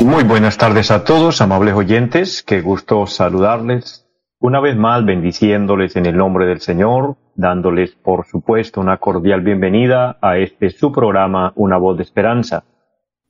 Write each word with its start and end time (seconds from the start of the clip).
Muy 0.00 0.24
buenas 0.24 0.56
tardes 0.56 0.90
a 0.90 1.04
todos, 1.04 1.42
amables 1.42 1.74
oyentes, 1.74 2.42
qué 2.42 2.62
gusto 2.62 3.06
saludarles. 3.06 4.06
Una 4.38 4.58
vez 4.58 4.74
más, 4.74 5.04
bendiciéndoles 5.04 5.96
en 5.96 6.06
el 6.06 6.16
nombre 6.16 6.46
del 6.46 6.60
Señor, 6.60 7.18
dándoles, 7.34 7.94
por 7.96 8.24
supuesto, 8.24 8.80
una 8.80 8.96
cordial 8.96 9.42
bienvenida 9.42 10.16
a 10.22 10.38
este 10.38 10.70
su 10.70 10.92
programa, 10.92 11.52
Una 11.56 11.76
voz 11.76 11.98
de 11.98 12.04
esperanza. 12.04 12.64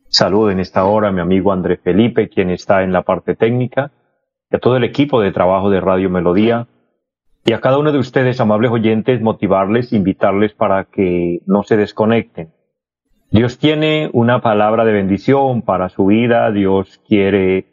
Saludo 0.09 0.53
en 0.53 0.61
esta 0.61 0.85
hora 0.85 1.09
a 1.09 1.13
mi 1.13 1.21
amigo 1.21 1.51
André 1.51 1.79
Felipe, 1.79 2.29
quien 2.29 2.51
está 2.51 2.85
en 2.85 2.93
la 2.93 3.03
parte 3.03 3.35
técnica, 3.35 3.91
y 4.53 4.55
a 4.57 4.61
todo 4.61 4.77
el 4.77 4.85
equipo 4.85 5.21
de 5.21 5.33
trabajo 5.33 5.69
de 5.69 5.81
Radio 5.81 6.11
Melodía, 6.11 6.69
y 7.45 7.53
a 7.53 7.61
cada 7.61 7.79
uno 7.79 7.93
de 7.93 7.99
ustedes, 7.99 8.41
amables 8.41 8.71
oyentes, 8.71 9.21
motivarles, 9.21 9.93
invitarles 9.93 10.53
para 10.53 10.85
que 10.85 11.41
no 11.47 11.63
se 11.63 11.77
desconecten. 11.77 12.53
Dios 13.31 13.59
tiene 13.59 14.11
una 14.13 14.41
palabra 14.41 14.85
de 14.85 14.93
bendición 14.93 15.63
para 15.63 15.89
su 15.89 16.07
vida, 16.07 16.51
Dios 16.51 17.01
quiere 17.07 17.67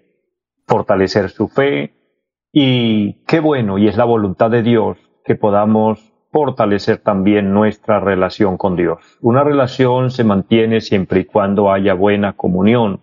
fortalecer 0.68 1.30
su 1.30 1.48
fe 1.48 1.94
y 2.52 3.24
qué 3.26 3.40
bueno, 3.40 3.78
y 3.78 3.88
es 3.88 3.98
la 3.98 4.06
voluntad 4.06 4.52
de 4.52 4.62
Dios 4.62 4.98
que 5.26 5.36
podamos 5.36 6.14
fortalecer 6.32 7.00
también 7.00 7.54
nuestra 7.54 8.00
relación 8.00 8.58
con 8.58 8.76
Dios. 8.76 9.18
Una 9.22 9.44
relación 9.44 10.12
se 10.12 10.24
mantiene 10.24 10.82
siempre 10.82 11.22
y 11.22 11.26
cuando 11.26 11.72
haya 11.72 11.94
buena 11.94 12.34
comunión, 12.34 13.02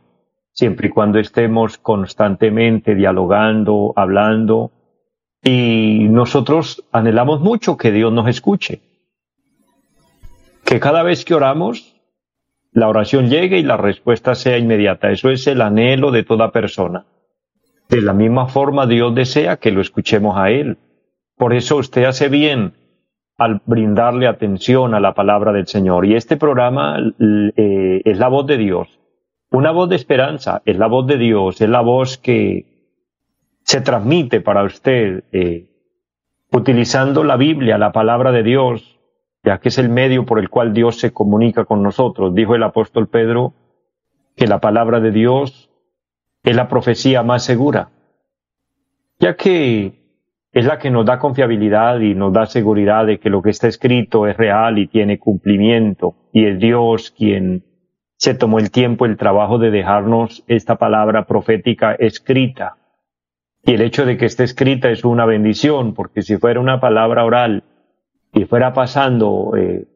siempre 0.52 0.88
y 0.88 0.90
cuando 0.90 1.18
estemos 1.18 1.78
constantemente 1.78 2.94
dialogando, 2.94 3.92
hablando, 3.96 4.70
y 5.44 6.06
nosotros 6.08 6.84
anhelamos 6.90 7.40
mucho 7.40 7.76
que 7.76 7.92
Dios 7.92 8.12
nos 8.12 8.28
escuche. 8.28 8.80
Que 10.64 10.80
cada 10.80 11.02
vez 11.02 11.26
que 11.26 11.34
oramos, 11.34 11.94
la 12.72 12.88
oración 12.88 13.28
llegue 13.28 13.58
y 13.58 13.62
la 13.62 13.76
respuesta 13.76 14.34
sea 14.34 14.56
inmediata. 14.56 15.10
Eso 15.10 15.30
es 15.30 15.46
el 15.46 15.60
anhelo 15.60 16.10
de 16.10 16.24
toda 16.24 16.50
persona. 16.50 17.04
De 17.90 18.00
la 18.00 18.14
misma 18.14 18.48
forma 18.48 18.86
Dios 18.86 19.14
desea 19.14 19.58
que 19.58 19.70
lo 19.70 19.82
escuchemos 19.82 20.36
a 20.38 20.50
Él. 20.50 20.78
Por 21.36 21.52
eso 21.52 21.76
usted 21.76 22.04
hace 22.04 22.30
bien 22.30 22.72
al 23.36 23.60
brindarle 23.66 24.26
atención 24.26 24.94
a 24.94 25.00
la 25.00 25.12
palabra 25.12 25.52
del 25.52 25.66
Señor. 25.66 26.06
Y 26.06 26.14
este 26.14 26.38
programa 26.38 26.98
eh, 27.56 28.00
es 28.02 28.18
la 28.18 28.28
voz 28.28 28.46
de 28.46 28.56
Dios. 28.56 28.98
Una 29.50 29.72
voz 29.72 29.90
de 29.90 29.96
esperanza, 29.96 30.62
es 30.64 30.78
la 30.78 30.86
voz 30.86 31.06
de 31.06 31.18
Dios, 31.18 31.60
es 31.60 31.68
la 31.68 31.82
voz 31.82 32.16
que 32.16 32.73
se 33.64 33.80
transmite 33.80 34.40
para 34.40 34.62
usted 34.62 35.24
eh, 35.32 35.70
utilizando 36.52 37.24
la 37.24 37.36
Biblia, 37.36 37.78
la 37.78 37.92
palabra 37.92 38.30
de 38.30 38.42
Dios, 38.42 39.00
ya 39.42 39.58
que 39.58 39.70
es 39.70 39.78
el 39.78 39.88
medio 39.88 40.26
por 40.26 40.38
el 40.38 40.50
cual 40.50 40.72
Dios 40.72 41.00
se 41.00 41.12
comunica 41.12 41.64
con 41.64 41.82
nosotros. 41.82 42.34
Dijo 42.34 42.54
el 42.54 42.62
apóstol 42.62 43.08
Pedro 43.08 43.54
que 44.36 44.46
la 44.46 44.60
palabra 44.60 45.00
de 45.00 45.10
Dios 45.10 45.70
es 46.42 46.54
la 46.54 46.68
profecía 46.68 47.22
más 47.22 47.42
segura, 47.42 47.88
ya 49.18 49.34
que 49.34 50.04
es 50.52 50.66
la 50.66 50.78
que 50.78 50.90
nos 50.90 51.06
da 51.06 51.18
confiabilidad 51.18 52.00
y 52.00 52.14
nos 52.14 52.32
da 52.34 52.46
seguridad 52.46 53.06
de 53.06 53.18
que 53.18 53.30
lo 53.30 53.40
que 53.42 53.50
está 53.50 53.66
escrito 53.66 54.26
es 54.26 54.36
real 54.36 54.78
y 54.78 54.88
tiene 54.88 55.18
cumplimiento, 55.18 56.14
y 56.32 56.44
es 56.44 56.58
Dios 56.58 57.10
quien 57.10 57.64
se 58.16 58.34
tomó 58.34 58.58
el 58.58 58.70
tiempo, 58.70 59.06
el 59.06 59.16
trabajo 59.16 59.58
de 59.58 59.70
dejarnos 59.70 60.44
esta 60.48 60.76
palabra 60.76 61.26
profética 61.26 61.94
escrita 61.94 62.76
y 63.66 63.74
el 63.74 63.80
hecho 63.80 64.04
de 64.04 64.16
que 64.16 64.26
esté 64.26 64.44
escrita 64.44 64.90
es 64.90 65.04
una 65.04 65.24
bendición, 65.24 65.94
porque 65.94 66.22
si 66.22 66.36
fuera 66.36 66.60
una 66.60 66.80
palabra 66.80 67.24
oral 67.24 67.64
y 68.32 68.44
fuera 68.44 68.74
pasando 68.74 69.52
eh, 69.56 69.86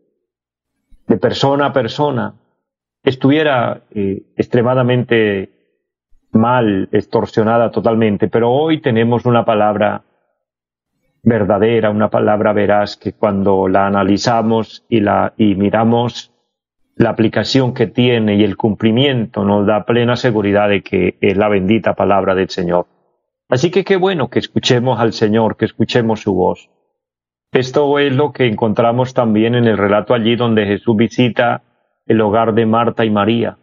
de 1.07 1.17
persona 1.19 1.67
a 1.67 1.73
persona, 1.73 2.35
estuviera 3.03 3.83
eh, 3.95 4.23
extremadamente 4.37 5.51
mal, 6.33 6.89
extorsionada 6.93 7.71
totalmente. 7.71 8.29
Pero 8.29 8.51
hoy 8.51 8.81
tenemos 8.81 9.27
una 9.27 9.45
palabra 9.45 10.03
verdadera, 11.23 11.91
una 11.91 12.09
palabra 12.09 12.53
veraz 12.55 12.97
que 12.97 13.13
cuando 13.13 13.69
la 13.69 13.87
analizamos 13.87 14.85
y 14.89 15.01
la 15.01 15.35
y 15.37 15.57
miramos 15.57 16.33
la 16.97 17.11
aplicación 17.11 17.75
que 17.75 17.87
tiene 17.87 18.37
y 18.37 18.45
el 18.45 18.57
cumplimiento 18.57 19.45
nos 19.45 19.67
da 19.67 19.85
plena 19.85 20.17
seguridad 20.17 20.69
de 20.69 20.83
que 20.83 21.17
es 21.21 21.37
la 21.37 21.49
bendita 21.49 21.95
palabra 21.95 22.35
del 22.35 22.49
Señor. 22.49 22.87
Así 23.49 23.71
que 23.71 23.85
qué 23.85 23.97
bueno 23.97 24.29
que 24.29 24.39
escuchemos 24.39 25.01
al 25.01 25.13
Señor, 25.13 25.57
que 25.57 25.65
escuchemos 25.65 26.21
su 26.21 26.35
voz. 26.35 26.69
Esto 27.51 27.99
es 27.99 28.15
lo 28.15 28.33
que 28.33 28.47
encontramos 28.47 29.15
también 29.15 29.55
en 29.55 29.67
el 29.67 29.79
relato 29.79 30.13
allí 30.13 30.37
donde 30.37 30.67
Jesús 30.67 30.95
visita 30.97 31.63
el 32.07 32.21
hogar 32.21 32.53
de 32.55 32.67
Marta 32.67 33.07
y 33.07 33.11
María. 33.11 33.57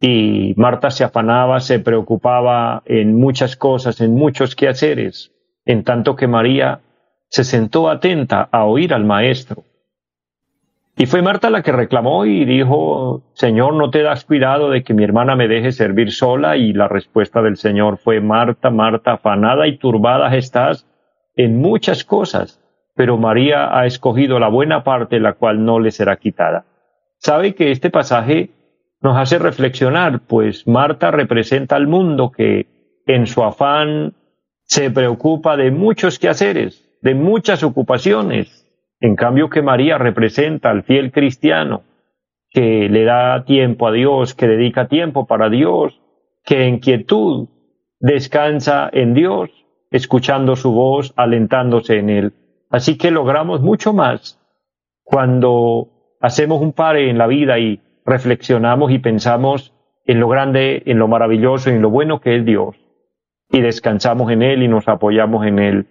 Y 0.00 0.54
Marta 0.56 0.90
se 0.90 1.04
afanaba, 1.04 1.60
se 1.60 1.80
preocupaba 1.80 2.82
en 2.86 3.14
muchas 3.18 3.56
cosas, 3.56 4.00
en 4.00 4.14
muchos 4.14 4.56
quehaceres, 4.56 5.32
en 5.66 5.84
tanto 5.84 6.16
que 6.16 6.26
María 6.26 6.80
se 7.28 7.44
sentó 7.44 7.90
atenta 7.90 8.48
a 8.50 8.64
oír 8.64 8.94
al 8.94 9.04
Maestro. 9.04 9.64
Y 10.96 11.06
fue 11.06 11.22
Marta 11.22 11.50
la 11.50 11.62
que 11.62 11.72
reclamó 11.72 12.24
y 12.24 12.44
dijo, 12.44 13.24
Señor, 13.32 13.74
¿no 13.74 13.90
te 13.90 14.02
das 14.02 14.24
cuidado 14.24 14.70
de 14.70 14.84
que 14.84 14.94
mi 14.94 15.02
hermana 15.02 15.34
me 15.34 15.48
deje 15.48 15.72
servir 15.72 16.12
sola? 16.12 16.56
Y 16.56 16.72
la 16.72 16.86
respuesta 16.86 17.42
del 17.42 17.56
Señor 17.56 17.98
fue, 17.98 18.20
Marta, 18.20 18.70
Marta, 18.70 19.14
afanada 19.14 19.66
y 19.66 19.76
turbada 19.76 20.34
estás 20.36 20.86
en 21.34 21.58
muchas 21.60 22.04
cosas, 22.04 22.60
pero 22.94 23.16
María 23.16 23.76
ha 23.76 23.86
escogido 23.86 24.38
la 24.38 24.48
buena 24.48 24.84
parte 24.84 25.18
la 25.18 25.32
cual 25.32 25.64
no 25.64 25.80
le 25.80 25.90
será 25.90 26.16
quitada. 26.16 26.64
¿Sabe 27.18 27.56
que 27.56 27.72
este 27.72 27.90
pasaje 27.90 28.50
nos 29.00 29.16
hace 29.16 29.40
reflexionar? 29.40 30.20
Pues 30.28 30.64
Marta 30.68 31.10
representa 31.10 31.74
al 31.74 31.88
mundo 31.88 32.30
que 32.30 32.68
en 33.06 33.26
su 33.26 33.42
afán 33.42 34.14
se 34.62 34.92
preocupa 34.92 35.56
de 35.56 35.72
muchos 35.72 36.20
quehaceres, 36.20 36.88
de 37.02 37.16
muchas 37.16 37.64
ocupaciones, 37.64 38.63
en 39.04 39.16
cambio 39.16 39.50
que 39.50 39.60
María 39.60 39.98
representa 39.98 40.70
al 40.70 40.82
fiel 40.82 41.12
cristiano 41.12 41.82
que 42.48 42.88
le 42.88 43.04
da 43.04 43.44
tiempo 43.44 43.86
a 43.86 43.92
Dios, 43.92 44.34
que 44.34 44.48
dedica 44.48 44.88
tiempo 44.88 45.26
para 45.26 45.50
Dios, 45.50 46.00
que 46.42 46.68
en 46.68 46.78
quietud 46.78 47.48
descansa 48.00 48.88
en 48.90 49.12
Dios, 49.12 49.50
escuchando 49.90 50.56
su 50.56 50.72
voz, 50.72 51.12
alentándose 51.16 51.98
en 51.98 52.08
Él. 52.08 52.32
Así 52.70 52.96
que 52.96 53.10
logramos 53.10 53.60
mucho 53.60 53.92
más 53.92 54.40
cuando 55.02 56.16
hacemos 56.22 56.62
un 56.62 56.72
pare 56.72 57.10
en 57.10 57.18
la 57.18 57.26
vida 57.26 57.58
y 57.58 57.82
reflexionamos 58.06 58.90
y 58.90 59.00
pensamos 59.00 59.74
en 60.06 60.18
lo 60.18 60.28
grande, 60.28 60.82
en 60.86 60.98
lo 60.98 61.08
maravilloso 61.08 61.68
en 61.68 61.82
lo 61.82 61.90
bueno 61.90 62.22
que 62.22 62.36
es 62.36 62.46
Dios. 62.46 62.74
Y 63.50 63.60
descansamos 63.60 64.30
en 64.30 64.40
Él 64.40 64.62
y 64.62 64.68
nos 64.68 64.88
apoyamos 64.88 65.44
en 65.44 65.58
Él 65.58 65.86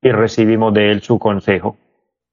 y 0.00 0.12
recibimos 0.12 0.72
de 0.72 0.92
Él 0.92 1.02
su 1.02 1.18
consejo. 1.18 1.76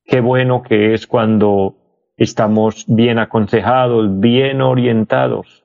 Qué 0.10 0.22
bueno 0.22 0.64
que 0.64 0.96
es 0.96 1.06
cuando 1.06 1.76
estamos 2.18 2.86
bien 2.88 3.20
aconsejados, 3.20 4.20
bien 4.20 4.60
orientados. 4.60 5.64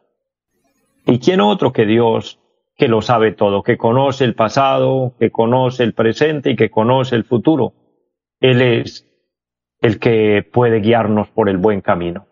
¿Y 1.06 1.19
quién 1.19 1.41
otro 1.41 1.73
que 1.73 1.87
Dios, 1.87 2.38
que 2.76 2.88
lo 2.88 3.00
sabe 3.00 3.32
todo, 3.32 3.62
que 3.62 3.79
conoce 3.79 4.25
el 4.25 4.35
pasado, 4.35 5.14
que 5.19 5.31
conoce 5.31 5.82
el 5.82 5.94
presente 5.94 6.50
y 6.50 6.56
que 6.56 6.69
conoce 6.69 7.17
el 7.17 7.25
futuro? 7.25 7.73
Él 8.38 8.61
es 8.61 9.11
el 9.81 9.99
que 9.99 10.43
puede 10.43 10.81
guiarnos 10.81 11.29
por 11.29 11.49
el 11.49 11.56
buen 11.56 11.81
camino. 11.81 12.26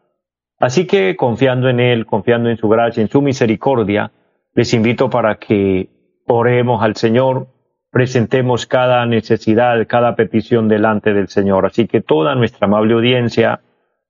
Así 0.59 0.87
que 0.87 1.17
confiando 1.17 1.71
en 1.71 1.81
Él, 1.81 2.05
confiando 2.05 2.51
en 2.51 2.59
su 2.59 2.69
gracia, 2.69 3.01
en 3.01 3.09
su 3.09 3.23
misericordia, 3.23 4.13
les 4.53 4.75
invito 4.75 5.09
para 5.09 5.37
que 5.37 5.89
oremos 6.27 6.83
al 6.83 6.95
Señor 6.95 7.47
presentemos 7.93 8.67
cada 8.67 9.05
necesidad, 9.05 9.87
cada 9.87 10.17
petición 10.17 10.67
delante 10.67 11.13
del 11.13 11.29
Señor. 11.29 11.67
Así 11.67 11.87
que 11.87 12.01
toda 12.01 12.35
nuestra 12.35 12.67
amable 12.67 12.95
audiencia 12.95 13.61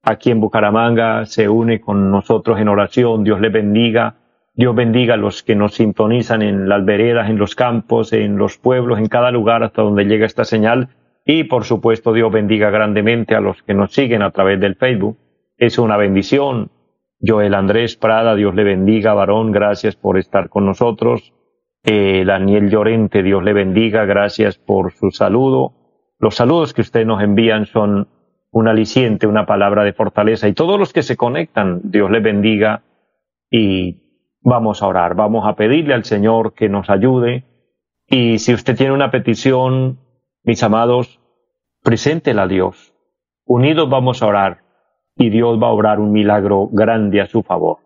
aquí 0.02 0.30
en 0.30 0.40
Bucaramanga 0.40 1.26
se 1.26 1.48
une 1.48 1.80
con 1.80 2.10
nosotros 2.10 2.60
en 2.60 2.68
oración. 2.68 3.24
Dios 3.24 3.40
les 3.40 3.52
bendiga. 3.52 4.14
Dios 4.54 4.74
bendiga 4.76 5.14
a 5.14 5.16
los 5.16 5.42
que 5.42 5.56
nos 5.56 5.74
sintonizan 5.74 6.42
en 6.42 6.68
las 6.68 6.84
veredas, 6.84 7.28
en 7.28 7.38
los 7.38 7.56
campos, 7.56 8.12
en 8.12 8.36
los 8.36 8.56
pueblos, 8.56 8.98
en 9.00 9.08
cada 9.08 9.32
lugar 9.32 9.64
hasta 9.64 9.82
donde 9.82 10.04
llega 10.04 10.26
esta 10.26 10.44
señal. 10.44 10.88
y 11.24 11.44
por 11.44 11.64
supuesto 11.64 12.12
Dios 12.12 12.32
bendiga 12.32 12.70
grandemente 12.70 13.36
a 13.36 13.40
los 13.40 13.62
que 13.62 13.74
nos 13.74 13.92
siguen 13.92 14.22
a 14.22 14.30
través 14.30 14.58
del 14.60 14.76
Facebook. 14.76 15.18
Es 15.56 15.78
una 15.78 15.96
bendición. 15.96 16.70
Joel 17.24 17.54
Andrés 17.54 17.96
Prada, 17.96 18.34
Dios 18.34 18.54
le 18.56 18.64
bendiga, 18.64 19.14
varón, 19.14 19.52
gracias 19.52 19.94
por 19.94 20.18
estar 20.18 20.48
con 20.48 20.66
nosotros. 20.66 21.32
Eh, 21.84 22.24
Daniel 22.24 22.70
Llorente, 22.70 23.24
Dios 23.24 23.42
le 23.42 23.52
bendiga, 23.52 24.04
gracias 24.04 24.56
por 24.56 24.92
su 24.92 25.10
saludo. 25.10 25.72
Los 26.18 26.36
saludos 26.36 26.72
que 26.72 26.82
ustedes 26.82 27.06
nos 27.06 27.22
envían 27.22 27.66
son 27.66 28.08
un 28.52 28.68
aliciente, 28.68 29.26
una 29.26 29.46
palabra 29.46 29.82
de 29.82 29.92
fortaleza. 29.92 30.46
Y 30.46 30.52
todos 30.52 30.78
los 30.78 30.92
que 30.92 31.02
se 31.02 31.16
conectan, 31.16 31.80
Dios 31.84 32.10
les 32.10 32.22
bendiga 32.22 32.84
y 33.50 34.28
vamos 34.40 34.82
a 34.82 34.86
orar, 34.86 35.16
vamos 35.16 35.44
a 35.46 35.56
pedirle 35.56 35.94
al 35.94 36.04
Señor 36.04 36.54
que 36.54 36.68
nos 36.68 36.88
ayude. 36.88 37.44
Y 38.06 38.38
si 38.38 38.54
usted 38.54 38.76
tiene 38.76 38.92
una 38.92 39.10
petición, 39.10 39.98
mis 40.44 40.62
amados, 40.62 41.20
preséntela 41.82 42.42
a 42.42 42.48
Dios. 42.48 42.94
Unidos 43.44 43.90
vamos 43.90 44.22
a 44.22 44.26
orar 44.28 44.62
y 45.16 45.30
Dios 45.30 45.60
va 45.60 45.66
a 45.66 45.72
obrar 45.72 45.98
un 45.98 46.12
milagro 46.12 46.68
grande 46.70 47.20
a 47.20 47.26
su 47.26 47.42
favor. 47.42 47.78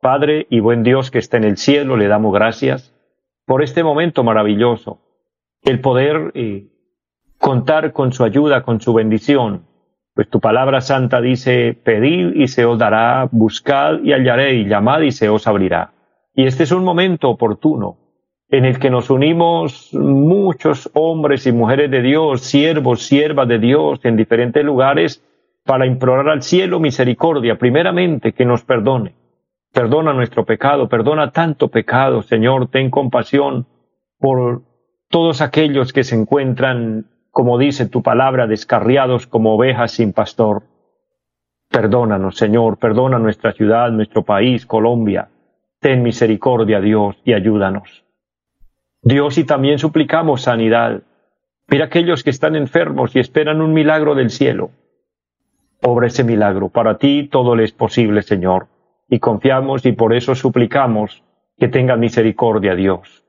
Padre 0.00 0.46
y 0.50 0.60
buen 0.60 0.84
Dios 0.84 1.10
que 1.10 1.18
está 1.18 1.36
en 1.36 1.44
el 1.44 1.56
cielo, 1.56 1.96
le 1.96 2.06
damos 2.06 2.32
gracias 2.32 2.94
por 3.50 3.64
este 3.64 3.82
momento 3.82 4.22
maravilloso, 4.22 5.00
el 5.64 5.80
poder 5.80 6.30
eh, 6.34 6.68
contar 7.36 7.92
con 7.92 8.12
su 8.12 8.22
ayuda, 8.22 8.62
con 8.62 8.80
su 8.80 8.94
bendición, 8.94 9.66
pues 10.14 10.30
tu 10.30 10.38
palabra 10.38 10.80
santa 10.80 11.20
dice, 11.20 11.74
pedid 11.74 12.32
y 12.36 12.46
se 12.46 12.64
os 12.64 12.78
dará, 12.78 13.28
buscad 13.32 14.04
y 14.04 14.12
hallaréis, 14.12 14.68
llamad 14.68 15.00
y 15.00 15.10
se 15.10 15.28
os 15.28 15.48
abrirá. 15.48 15.90
Y 16.32 16.46
este 16.46 16.62
es 16.62 16.70
un 16.70 16.84
momento 16.84 17.28
oportuno 17.28 17.96
en 18.50 18.66
el 18.66 18.78
que 18.78 18.88
nos 18.88 19.10
unimos 19.10 19.92
muchos 19.94 20.88
hombres 20.94 21.44
y 21.48 21.50
mujeres 21.50 21.90
de 21.90 22.02
Dios, 22.02 22.42
siervos, 22.42 23.02
siervas 23.02 23.48
de 23.48 23.58
Dios 23.58 23.98
en 24.04 24.16
diferentes 24.16 24.64
lugares 24.64 25.24
para 25.64 25.86
implorar 25.86 26.28
al 26.28 26.44
cielo 26.44 26.78
misericordia, 26.78 27.58
primeramente 27.58 28.30
que 28.30 28.44
nos 28.44 28.62
perdone. 28.62 29.19
Perdona 29.72 30.12
nuestro 30.12 30.44
pecado, 30.44 30.88
perdona 30.88 31.30
tanto 31.30 31.68
pecado, 31.68 32.22
Señor, 32.22 32.68
ten 32.68 32.90
compasión 32.90 33.66
por 34.18 34.62
todos 35.08 35.40
aquellos 35.40 35.92
que 35.92 36.04
se 36.04 36.16
encuentran 36.16 37.06
como 37.30 37.58
dice 37.58 37.86
tu 37.86 38.02
palabra, 38.02 38.46
descarriados 38.46 39.26
como 39.26 39.54
ovejas 39.54 39.92
sin 39.92 40.12
pastor. 40.12 40.64
Perdónanos, 41.68 42.36
Señor, 42.36 42.78
perdona 42.78 43.18
nuestra 43.18 43.52
ciudad, 43.52 43.90
nuestro 43.90 44.24
país, 44.24 44.66
Colombia. 44.66 45.28
Ten 45.78 46.02
misericordia, 46.02 46.80
Dios, 46.80 47.16
y 47.24 47.32
ayúdanos. 47.32 48.04
Dios, 49.02 49.38
y 49.38 49.44
también 49.44 49.78
suplicamos 49.78 50.42
sanidad. 50.42 51.02
Mira 51.68 51.86
aquellos 51.86 52.24
que 52.24 52.30
están 52.30 52.56
enfermos 52.56 53.14
y 53.14 53.20
esperan 53.20 53.60
un 53.60 53.72
milagro 53.72 54.16
del 54.16 54.30
cielo. 54.30 54.72
Obra 55.82 56.08
ese 56.08 56.24
milagro. 56.24 56.68
Para 56.68 56.98
ti 56.98 57.28
todo 57.30 57.54
le 57.54 57.64
es 57.64 57.72
posible, 57.72 58.22
Señor. 58.22 58.66
Y 59.10 59.18
confiamos 59.18 59.84
y 59.84 59.92
por 59.92 60.14
eso 60.14 60.36
suplicamos 60.36 61.24
que 61.58 61.66
tenga 61.68 61.96
misericordia, 61.96 62.76
Dios. 62.76 63.24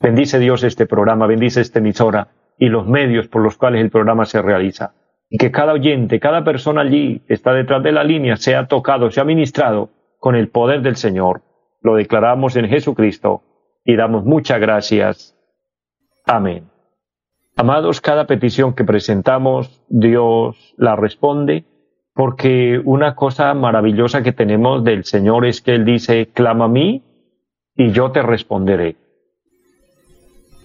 Bendice 0.00 0.40
Dios 0.40 0.64
este 0.64 0.84
programa, 0.84 1.28
bendice 1.28 1.60
esta 1.60 1.78
emisora 1.78 2.28
y 2.58 2.68
los 2.68 2.86
medios 2.88 3.28
por 3.28 3.40
los 3.40 3.56
cuales 3.56 3.80
el 3.80 3.90
programa 3.90 4.26
se 4.26 4.42
realiza. 4.42 4.94
Y 5.30 5.38
que 5.38 5.52
cada 5.52 5.72
oyente, 5.72 6.18
cada 6.18 6.42
persona 6.42 6.82
allí 6.82 7.20
que 7.26 7.34
está 7.34 7.52
detrás 7.52 7.82
de 7.84 7.92
la 7.92 8.02
línea 8.02 8.36
sea 8.36 8.66
tocado, 8.66 9.10
sea 9.12 9.24
ministrado 9.24 9.90
con 10.18 10.34
el 10.34 10.48
poder 10.48 10.82
del 10.82 10.96
Señor. 10.96 11.42
Lo 11.82 11.94
declaramos 11.94 12.56
en 12.56 12.68
Jesucristo 12.68 13.42
y 13.84 13.94
damos 13.94 14.24
muchas 14.24 14.60
gracias. 14.60 15.36
Amén. 16.24 16.68
Amados, 17.54 18.00
cada 18.00 18.26
petición 18.26 18.74
que 18.74 18.84
presentamos, 18.84 19.82
Dios 19.88 20.74
la 20.76 20.96
responde, 20.96 21.64
porque 22.16 22.80
una 22.82 23.14
cosa 23.14 23.52
maravillosa 23.52 24.22
que 24.22 24.32
tenemos 24.32 24.82
del 24.82 25.04
Señor 25.04 25.44
es 25.44 25.60
que 25.60 25.74
Él 25.74 25.84
dice, 25.84 26.28
clama 26.32 26.64
a 26.64 26.68
mí 26.68 27.04
y 27.74 27.90
yo 27.90 28.10
te 28.10 28.22
responderé. 28.22 28.96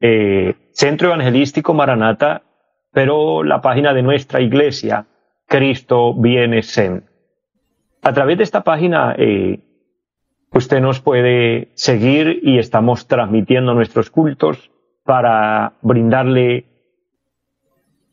eh, 0.00 0.54
Centro 0.70 1.08
Evangelístico 1.08 1.74
Maranata, 1.74 2.42
pero 2.92 3.42
la 3.42 3.60
página 3.60 3.92
de 3.92 4.02
nuestra 4.02 4.40
iglesia, 4.40 5.06
Cristo 5.48 6.14
Viene 6.14 6.62
Sen. 6.62 7.12
A 8.04 8.12
través 8.12 8.36
de 8.36 8.44
esta 8.44 8.64
página 8.64 9.14
eh, 9.16 9.60
usted 10.52 10.78
nos 10.82 11.00
puede 11.00 11.70
seguir 11.72 12.38
y 12.42 12.58
estamos 12.58 13.08
transmitiendo 13.08 13.72
nuestros 13.72 14.10
cultos 14.10 14.70
para 15.04 15.72
brindarle 15.80 16.66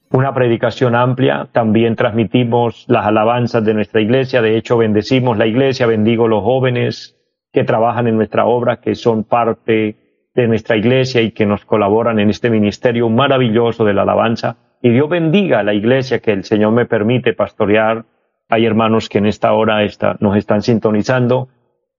una 0.09 0.33
predicación 0.33 0.95
amplia. 0.95 1.49
También 1.51 1.97
transmitimos 1.97 2.85
las 2.87 3.05
alabanzas 3.05 3.65
de 3.65 3.73
nuestra 3.73 3.99
iglesia. 3.99 4.41
De 4.41 4.55
hecho, 4.55 4.77
bendecimos 4.77 5.37
la 5.37 5.45
iglesia, 5.45 5.87
bendigo 5.87 6.29
los 6.29 6.41
jóvenes 6.41 7.17
que 7.51 7.65
trabajan 7.65 8.07
en 8.07 8.15
nuestra 8.15 8.45
obra, 8.45 8.79
que 8.79 8.95
son 8.95 9.25
parte 9.25 9.97
de 10.33 10.47
nuestra 10.47 10.77
iglesia 10.77 11.21
y 11.21 11.31
que 11.31 11.45
nos 11.45 11.65
colaboran 11.65 12.17
en 12.17 12.29
este 12.29 12.49
ministerio 12.49 13.09
maravilloso 13.09 13.83
de 13.83 13.93
la 13.93 14.03
alabanza. 14.03 14.55
Y 14.81 14.91
Dios 14.91 15.09
bendiga 15.09 15.59
a 15.59 15.63
la 15.63 15.73
iglesia 15.73 16.19
que 16.19 16.31
el 16.31 16.45
Señor 16.45 16.71
me 16.71 16.85
permite 16.85 17.33
pastorear. 17.33 18.05
Hay 18.51 18.65
hermanos 18.65 19.07
que 19.07 19.19
en 19.19 19.27
esta 19.27 19.53
hora 19.53 19.79
nos 20.19 20.35
están 20.35 20.61
sintonizando. 20.61 21.47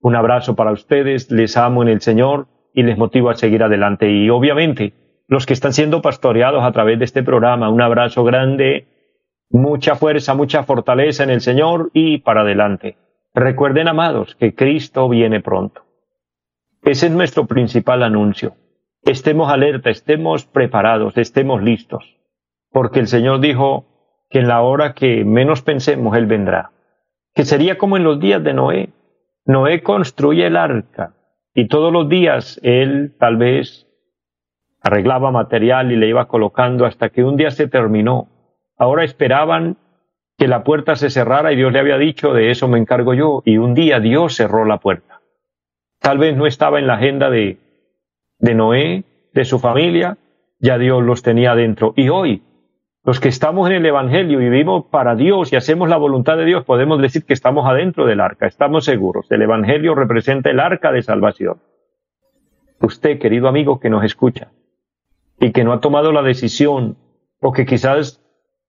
Un 0.00 0.14
abrazo 0.16 0.54
para 0.54 0.70
ustedes, 0.70 1.30
les 1.30 1.56
amo 1.56 1.82
en 1.82 1.88
el 1.88 2.02
Señor 2.02 2.46
y 2.74 2.82
les 2.82 2.98
motivo 2.98 3.30
a 3.30 3.34
seguir 3.34 3.62
adelante. 3.62 4.10
Y 4.10 4.28
obviamente, 4.28 4.92
los 5.28 5.46
que 5.46 5.54
están 5.54 5.72
siendo 5.72 6.02
pastoreados 6.02 6.62
a 6.62 6.70
través 6.70 6.98
de 6.98 7.06
este 7.06 7.22
programa. 7.22 7.70
Un 7.70 7.80
abrazo 7.80 8.22
grande, 8.22 8.86
mucha 9.48 9.94
fuerza, 9.94 10.34
mucha 10.34 10.62
fortaleza 10.64 11.22
en 11.22 11.30
el 11.30 11.40
Señor 11.40 11.90
y 11.94 12.18
para 12.18 12.42
adelante. 12.42 12.98
Recuerden, 13.32 13.88
amados, 13.88 14.34
que 14.34 14.54
Cristo 14.54 15.08
viene 15.08 15.40
pronto. 15.40 15.86
Ese 16.82 17.06
es 17.06 17.12
nuestro 17.12 17.46
principal 17.46 18.02
anuncio. 18.02 18.56
Estemos 19.04 19.50
alerta, 19.50 19.88
estemos 19.88 20.44
preparados, 20.44 21.16
estemos 21.16 21.62
listos, 21.62 22.18
porque 22.70 23.00
el 23.00 23.06
Señor 23.06 23.40
dijo 23.40 23.86
que 24.32 24.38
en 24.38 24.48
la 24.48 24.62
hora 24.62 24.94
que 24.94 25.26
menos 25.26 25.60
pensemos 25.60 26.16
Él 26.16 26.24
vendrá, 26.24 26.70
que 27.34 27.44
sería 27.44 27.76
como 27.76 27.98
en 27.98 28.04
los 28.04 28.18
días 28.18 28.42
de 28.42 28.54
Noé. 28.54 28.88
Noé 29.44 29.82
construye 29.82 30.46
el 30.46 30.56
arca 30.56 31.12
y 31.54 31.68
todos 31.68 31.92
los 31.92 32.08
días 32.08 32.58
Él 32.62 33.14
tal 33.18 33.36
vez 33.36 33.86
arreglaba 34.80 35.30
material 35.30 35.92
y 35.92 35.96
le 35.96 36.08
iba 36.08 36.28
colocando 36.28 36.86
hasta 36.86 37.10
que 37.10 37.22
un 37.22 37.36
día 37.36 37.50
se 37.50 37.68
terminó. 37.68 38.28
Ahora 38.78 39.04
esperaban 39.04 39.76
que 40.38 40.48
la 40.48 40.64
puerta 40.64 40.96
se 40.96 41.10
cerrara 41.10 41.52
y 41.52 41.56
Dios 41.56 41.70
le 41.70 41.80
había 41.80 41.98
dicho, 41.98 42.32
de 42.32 42.50
eso 42.50 42.68
me 42.68 42.78
encargo 42.78 43.12
yo, 43.12 43.42
y 43.44 43.58
un 43.58 43.74
día 43.74 44.00
Dios 44.00 44.34
cerró 44.34 44.64
la 44.64 44.78
puerta. 44.78 45.20
Tal 46.00 46.16
vez 46.16 46.34
no 46.34 46.46
estaba 46.46 46.78
en 46.78 46.86
la 46.86 46.94
agenda 46.94 47.28
de, 47.28 47.58
de 48.38 48.54
Noé, 48.54 49.04
de 49.34 49.44
su 49.44 49.58
familia, 49.58 50.16
ya 50.58 50.78
Dios 50.78 51.02
los 51.02 51.22
tenía 51.22 51.54
dentro. 51.54 51.92
Y 51.96 52.08
hoy, 52.08 52.42
los 53.04 53.18
que 53.18 53.28
estamos 53.28 53.68
en 53.68 53.76
el 53.76 53.86
Evangelio 53.86 54.40
y 54.40 54.44
vivimos 54.44 54.84
para 54.86 55.16
Dios 55.16 55.52
y 55.52 55.56
hacemos 55.56 55.88
la 55.88 55.96
voluntad 55.96 56.36
de 56.36 56.44
Dios, 56.44 56.64
podemos 56.64 57.00
decir 57.02 57.24
que 57.24 57.32
estamos 57.32 57.68
adentro 57.68 58.06
del 58.06 58.20
arca, 58.20 58.46
estamos 58.46 58.84
seguros. 58.84 59.26
El 59.30 59.42
Evangelio 59.42 59.94
representa 59.94 60.50
el 60.50 60.60
arca 60.60 60.92
de 60.92 61.02
salvación. 61.02 61.60
Usted, 62.80 63.18
querido 63.18 63.48
amigo 63.48 63.80
que 63.80 63.90
nos 63.90 64.04
escucha, 64.04 64.52
y 65.40 65.50
que 65.50 65.64
no 65.64 65.72
ha 65.72 65.80
tomado 65.80 66.12
la 66.12 66.22
decisión 66.22 66.96
o 67.40 67.52
que 67.52 67.66
quizás 67.66 68.20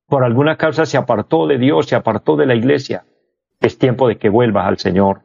por 0.08 0.24
alguna 0.24 0.58
causa 0.58 0.86
se 0.88 0.98
apartó 0.98 1.46
de 1.46 1.60
Dios, 1.60 1.86
se 1.86 1.96
apartó 1.96 2.36
de 2.36 2.48
la 2.48 2.56
iglesia, 2.56 3.06
es 3.62 3.78
tiempo 3.78 4.08
de 4.08 4.18
que 4.18 4.30
vuelvas 4.30 4.68
al 4.68 4.78
Señor. 4.80 5.22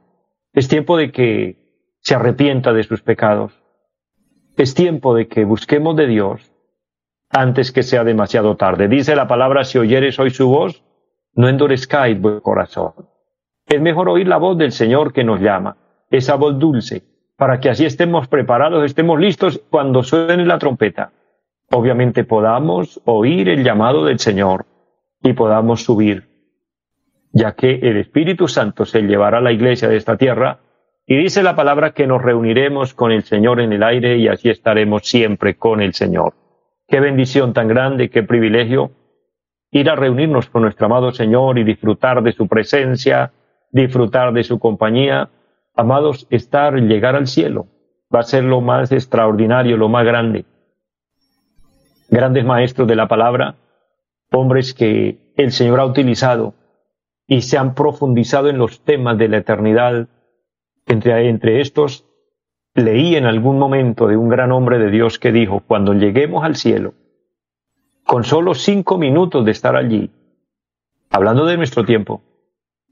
Es 0.53 0.69
tiempo 0.69 0.97
de 0.97 1.11
que 1.11 1.57
se 2.01 2.15
arrepienta 2.15 2.73
de 2.73 2.83
sus 2.83 3.03
pecados. 3.03 3.53
Es 4.57 4.75
tiempo 4.75 5.15
de 5.15 5.29
que 5.29 5.45
busquemos 5.45 5.97
de 5.97 6.07
Dios 6.07 6.53
antes 7.31 7.73
que 7.73 7.83
sea 7.83 8.05
demasiado 8.05 8.57
tarde. 8.57 8.89
Dice 8.89 9.15
la 9.15 9.29
palabra, 9.29 9.65
si 9.65 9.79
oyeres 9.79 10.19
hoy 10.19 10.31
su 10.31 10.49
voz, 10.49 10.83
no 11.35 11.49
endurezcáis 11.49 12.21
vuestro 12.21 12.43
corazón. 12.43 12.93
Es 13.67 13.81
mejor 13.81 14.09
oír 14.09 14.27
la 14.27 14.39
voz 14.39 14.57
del 14.57 14.73
Señor 14.73 15.13
que 15.13 15.25
nos 15.25 15.41
llama, 15.41 15.77
esa 16.11 16.37
voz 16.37 16.59
dulce, 16.59 17.03
para 17.37 17.61
que 17.61 17.69
así 17.69 17.85
estemos 17.85 18.27
preparados, 18.29 18.85
estemos 18.85 19.21
listos 19.21 19.61
cuando 19.71 20.03
suene 20.03 20.47
la 20.47 20.59
trompeta. 20.59 21.13
Obviamente 21.71 22.25
podamos 22.25 23.01
oír 23.05 23.49
el 23.51 23.63
llamado 23.63 24.07
del 24.07 24.19
Señor 24.19 24.65
y 25.23 25.35
podamos 25.35 25.85
subir, 25.85 26.29
ya 27.33 27.53
que 27.53 27.75
el 27.75 27.99
Espíritu 27.99 28.49
Santo 28.49 28.87
se 28.87 29.03
llevará 29.03 29.39
a 29.39 29.43
la 29.43 29.53
iglesia 29.53 29.89
de 29.89 29.97
esta 29.97 30.17
tierra 30.17 30.61
y 31.07 31.17
dice 31.17 31.43
la 31.43 31.55
palabra 31.55 31.93
que 31.93 32.07
nos 32.07 32.23
reuniremos 32.23 32.95
con 32.95 33.13
el 33.13 33.23
Señor 33.23 33.61
en 33.61 33.73
el 33.73 33.83
aire 33.83 34.17
y 34.17 34.29
así 34.29 34.49
estaremos 34.49 35.07
siempre 35.07 35.57
con 35.57 35.83
el 35.83 35.93
Señor. 35.93 36.35
Qué 36.89 37.01
bendición 37.01 37.53
tan 37.53 37.69
grande, 37.69 38.09
qué 38.09 38.23
privilegio 38.23 38.93
ir 39.71 39.91
a 39.91 39.95
reunirnos 39.95 40.49
con 40.49 40.63
nuestro 40.63 40.87
amado 40.87 41.13
Señor 41.13 41.59
y 41.59 41.65
disfrutar 41.65 42.23
de 42.23 42.33
su 42.33 42.49
presencia, 42.49 43.33
disfrutar 43.71 44.33
de 44.33 44.43
su 44.43 44.59
compañía. 44.59 45.29
Amados, 45.77 46.27
estar, 46.31 46.75
llegar 46.75 47.15
al 47.15 47.27
cielo, 47.27 47.67
va 48.13 48.21
a 48.21 48.23
ser 48.23 48.43
lo 48.45 48.63
más 48.63 48.91
extraordinario, 48.91 49.77
lo 49.77 49.91
más 49.91 50.07
grande. 50.07 50.47
Grandes 52.09 52.47
maestros 52.47 52.89
de 52.89 52.97
la 52.97 53.07
palabra, 53.07 53.57
hombres 54.33 54.73
que 54.73 55.19
el 55.37 55.53
Señor 55.53 55.81
ha 55.81 55.85
utilizado 55.85 56.55
y 57.27 57.43
se 57.43 57.59
han 57.59 57.75
profundizado 57.75 58.49
en 58.49 58.57
los 58.57 58.83
temas 58.83 59.19
de 59.19 59.29
la 59.29 59.37
eternidad. 59.37 60.09
Entre, 60.87 61.29
entre 61.29 61.61
estos, 61.61 62.08
leí 62.75 63.17
en 63.17 63.27
algún 63.27 63.59
momento 63.59 64.07
de 64.07 64.17
un 64.17 64.29
gran 64.29 64.53
hombre 64.53 64.79
de 64.79 64.91
Dios 64.91 65.19
que 65.19 65.33
dijo, 65.33 65.61
cuando 65.61 65.95
lleguemos 65.95 66.45
al 66.45 66.57
cielo, 66.57 66.95
con 68.05 68.25
solo 68.25 68.55
cinco 68.55 68.99
minutos 68.99 69.45
de 69.45 69.51
estar 69.51 69.77
allí, 69.77 70.11
hablando 71.11 71.45
de 71.47 71.57
nuestro 71.57 71.85
tiempo, 71.85 72.23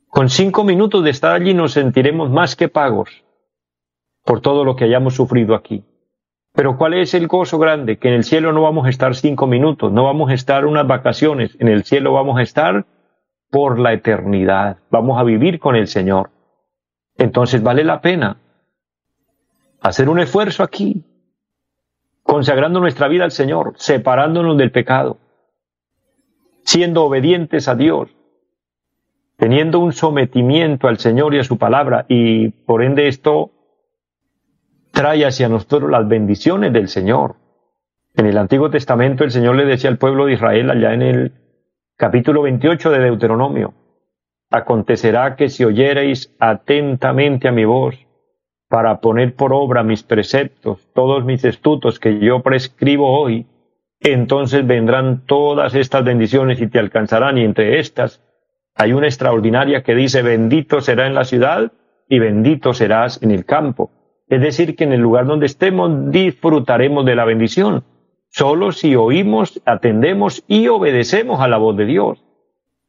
con 0.09 0.28
cinco 0.28 0.64
minutos 0.64 1.04
de 1.04 1.11
estar 1.11 1.33
allí 1.33 1.54
nos 1.54 1.73
sentiremos 1.73 2.30
más 2.30 2.56
que 2.56 2.68
pagos 2.68 3.25
por 4.25 4.40
todo 4.40 4.64
lo 4.64 4.76
que 4.76 4.85
hayamos 4.85 5.14
sufrido 5.14 5.54
aquí. 5.54 5.85
Pero 6.52 6.78
¿cuál 6.78 6.95
es 6.95 7.12
el 7.14 7.28
gozo 7.28 7.59
grande? 7.59 7.99
Que 7.99 8.09
en 8.09 8.14
el 8.14 8.25
cielo 8.25 8.52
no 8.52 8.62
vamos 8.62 8.87
a 8.87 8.90
estar 8.90 9.14
cinco 9.14 9.47
minutos, 9.47 9.92
no 9.92 10.04
vamos 10.04 10.30
a 10.30 10.35
estar 10.35 10.64
unas 10.64 10.87
vacaciones, 10.87 11.56
en 11.61 11.68
el 11.68 11.85
cielo 11.85 12.12
vamos 12.14 12.38
a 12.38 12.42
estar 12.42 12.87
por 13.50 13.78
la 13.78 13.92
eternidad, 13.92 14.78
vamos 14.90 15.21
a 15.21 15.23
vivir 15.23 15.61
con 15.61 15.76
el 15.76 15.87
Señor. 15.87 16.30
Entonces 17.16 17.62
vale 17.62 17.85
la 17.85 18.00
pena 18.00 18.38
hacer 19.87 20.09
un 20.09 20.19
esfuerzo 20.19 20.62
aquí, 20.62 21.05
consagrando 22.23 22.81
nuestra 22.81 23.07
vida 23.07 23.25
al 23.25 23.31
Señor, 23.31 23.75
separándonos 23.76 24.57
del 24.59 24.73
pecado, 24.73 25.19
siendo 26.64 27.05
obedientes 27.05 27.69
a 27.69 27.76
Dios, 27.76 28.11
teniendo 29.37 29.78
un 29.78 29.93
sometimiento 29.93 30.88
al 30.88 30.99
Señor 30.99 31.35
y 31.35 31.38
a 31.38 31.45
su 31.45 31.57
palabra, 31.57 32.05
y 32.09 32.49
por 32.49 32.83
ende 32.83 33.07
esto 33.07 33.52
trae 34.93 35.25
hacia 35.25 35.49
nosotros 35.49 35.88
las 35.88 36.09
bendiciones 36.09 36.73
del 36.73 36.88
Señor. 36.88 37.37
En 38.16 38.26
el 38.26 38.38
Antiguo 38.38 38.71
Testamento 38.71 39.23
el 39.23 39.31
Señor 39.31 39.55
le 39.55 39.66
decía 39.66 39.90
al 39.90 39.99
pueblo 39.99 40.26
de 40.26 40.33
Israel 40.33 40.71
allá 40.71 40.95
en 40.95 41.02
el 41.02 41.33
capítulo 41.97 42.43
28 42.43 42.90
de 42.90 42.99
Deuteronomio, 42.99 43.75
acontecerá 44.50 45.37
que 45.37 45.49
si 45.49 45.64
oyereis 45.64 46.35
atentamente 46.40 47.47
a 47.47 47.52
mi 47.52 47.64
voz, 47.64 48.05
para 48.68 49.00
poner 49.00 49.35
por 49.35 49.52
obra 49.52 49.82
mis 49.82 50.02
preceptos, 50.02 50.88
todos 50.94 51.25
mis 51.25 51.44
estatutos 51.44 52.00
que 52.00 52.18
yo 52.18 52.42
prescribo 52.42 53.18
hoy, 53.18 53.46
entonces 54.00 54.66
vendrán 54.66 55.25
todas 55.26 55.75
estas 55.75 56.04
bendiciones 56.04 56.61
y 56.61 56.66
te 56.66 56.78
alcanzarán. 56.78 57.38
Y 57.38 57.44
entre 57.44 57.78
estas 57.78 58.23
hay 58.75 58.92
una 58.92 59.06
extraordinaria 59.06 59.82
que 59.82 59.94
dice, 59.94 60.23
bendito 60.23 60.80
será 60.80 61.06
en 61.06 61.14
la 61.14 61.25
ciudad 61.25 61.73
y 62.08 62.18
bendito 62.18 62.75
serás 62.75 63.23
en 63.23 63.30
el 63.30 63.44
campo. 63.44 63.90
Es 64.28 64.40
decir, 64.40 64.76
que 64.76 64.85
en 64.85 64.92
el 64.92 65.00
lugar 65.00 65.26
donde 65.26 65.46
estemos 65.46 66.11
disfrutaremos 66.11 67.06
de 67.06 67.14
la 67.14 67.25
bendición, 67.25 67.85
solo 68.28 68.73
si 68.73 68.96
oímos, 68.96 69.62
atendemos 69.64 70.44
y 70.49 70.68
obedecemos 70.68 71.40
a 71.40 71.49
la 71.49 71.58
voz 71.58 71.76
de 71.76 71.87
Dios. 71.87 72.23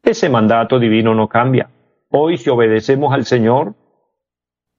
Ese 0.04 0.30
mandato 0.30 0.80
divino 0.80 1.14
no 1.14 1.30
cambia. 1.30 1.70
Hoy 2.10 2.38
si 2.38 2.50
obedecemos 2.50 3.14
al 3.14 3.26
Señor, 3.26 3.76